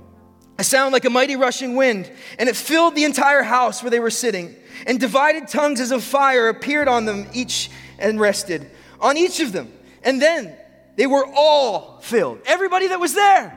A 0.59 0.65
sound 0.65 0.93
like 0.93 1.05
a 1.05 1.11
mighty 1.11 1.37
rushing 1.37 1.77
wind, 1.77 2.11
and 2.41 2.49
it 2.49 2.57
filled 2.57 2.97
the 2.97 3.05
entire 3.05 3.45
house 3.45 3.85
where 3.85 3.91
they 3.91 4.01
were 4.01 4.11
sitting. 4.11 4.57
And 4.87 4.99
divided 4.99 5.49
tongues 5.49 5.81
as 5.81 5.91
of 5.91 6.03
fire 6.03 6.49
appeared 6.49 6.89
on 6.89 7.05
them 7.05 7.27
each 7.33 7.71
and 7.99 8.21
rested 8.21 8.71
on 9.01 9.17
each 9.17 9.41
of 9.41 9.53
them. 9.53 9.73
And 10.03 10.21
then 10.21 10.57
they 10.97 11.07
were 11.07 11.27
all 11.27 12.01
filled. 12.01 12.41
Everybody 12.47 12.89
that 12.89 12.99
was 12.99 13.15
there, 13.15 13.55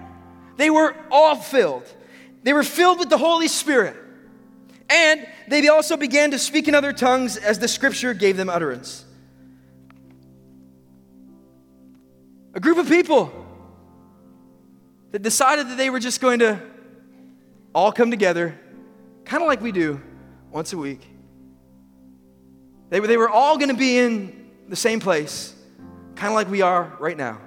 they 0.58 0.70
were 0.70 0.96
all 1.10 1.36
filled. 1.36 1.88
They 2.44 2.54
were 2.54 2.64
filled 2.64 3.00
with 3.00 3.10
the 3.10 3.18
Holy 3.18 3.48
Spirit. 3.48 3.96
And 4.90 5.28
they 5.48 5.68
also 5.68 5.98
began 5.98 6.32
to 6.32 6.40
speak 6.40 6.68
in 6.68 6.76
other 6.76 6.94
tongues 6.94 7.38
as 7.38 7.60
the 7.60 7.68
scripture 7.68 8.14
gave 8.14 8.38
them 8.38 8.50
utterance. 8.50 9.06
A 12.54 12.60
group 12.60 12.78
of 12.78 12.88
people 12.88 13.32
that 15.12 15.22
decided 15.22 15.68
that 15.70 15.78
they 15.78 15.90
were 15.90 16.00
just 16.00 16.22
going 16.22 16.40
to 16.40 16.62
all 17.76 17.92
come 17.92 18.12
together, 18.12 18.58
kind 19.26 19.44
of 19.44 19.48
like 19.48 19.62
we 19.62 19.72
do 19.72 20.02
once 20.52 20.74
a 20.74 20.78
week. 20.78 21.06
They, 22.90 23.00
they 23.00 23.18
were 23.18 23.30
all 23.30 23.58
going 23.58 23.70
to 23.70 23.76
be 23.76 23.98
in 23.98 24.50
the 24.70 24.76
same 24.76 25.00
place, 25.00 25.54
kind 26.16 26.30
of 26.30 26.36
like 26.36 26.50
we 26.50 26.62
are 26.62 26.96
right 27.00 27.18
now. 27.18 27.40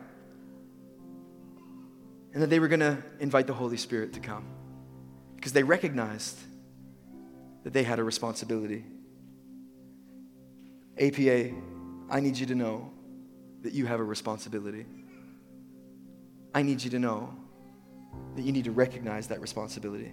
And 2.33 2.43
that 2.43 2.51
they 2.51 2.61
were 2.61 2.69
going 2.69 2.81
to 2.81 2.99
invite 3.19 3.47
the 3.47 3.55
Holy 3.55 3.77
Spirit 3.77 4.13
to 4.13 4.21
come 4.21 4.45
because 5.37 5.53
they 5.53 5.63
recognized 5.63 6.39
that 7.65 7.73
they 7.73 7.83
had 7.83 7.99
a 7.99 8.05
responsibility. 8.05 8.85
APA, 10.99 11.55
I 12.11 12.21
need 12.21 12.37
you 12.37 12.47
to 12.47 12.55
know 12.55 12.91
that 13.63 13.73
you 13.73 13.87
have 13.87 14.01
a 14.01 14.05
responsibility. 14.05 14.87
I 16.55 16.63
need 16.63 16.83
you 16.83 16.91
to 16.91 16.99
know 16.99 17.35
that 18.37 18.43
you 18.43 18.53
need 18.53 18.65
to 18.65 18.73
recognize 18.73 19.29
that 19.29 19.41
responsibility. 19.41 20.13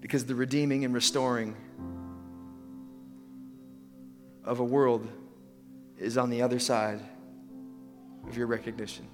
Because 0.00 0.24
the 0.24 0.34
redeeming 0.34 0.84
and 0.84 0.94
restoring 0.94 1.56
of 4.44 4.60
a 4.60 4.64
world 4.64 5.08
is 5.98 6.16
on 6.16 6.30
the 6.30 6.42
other 6.42 6.58
side 6.58 7.00
of 8.28 8.36
your 8.36 8.46
recognition. 8.46 9.08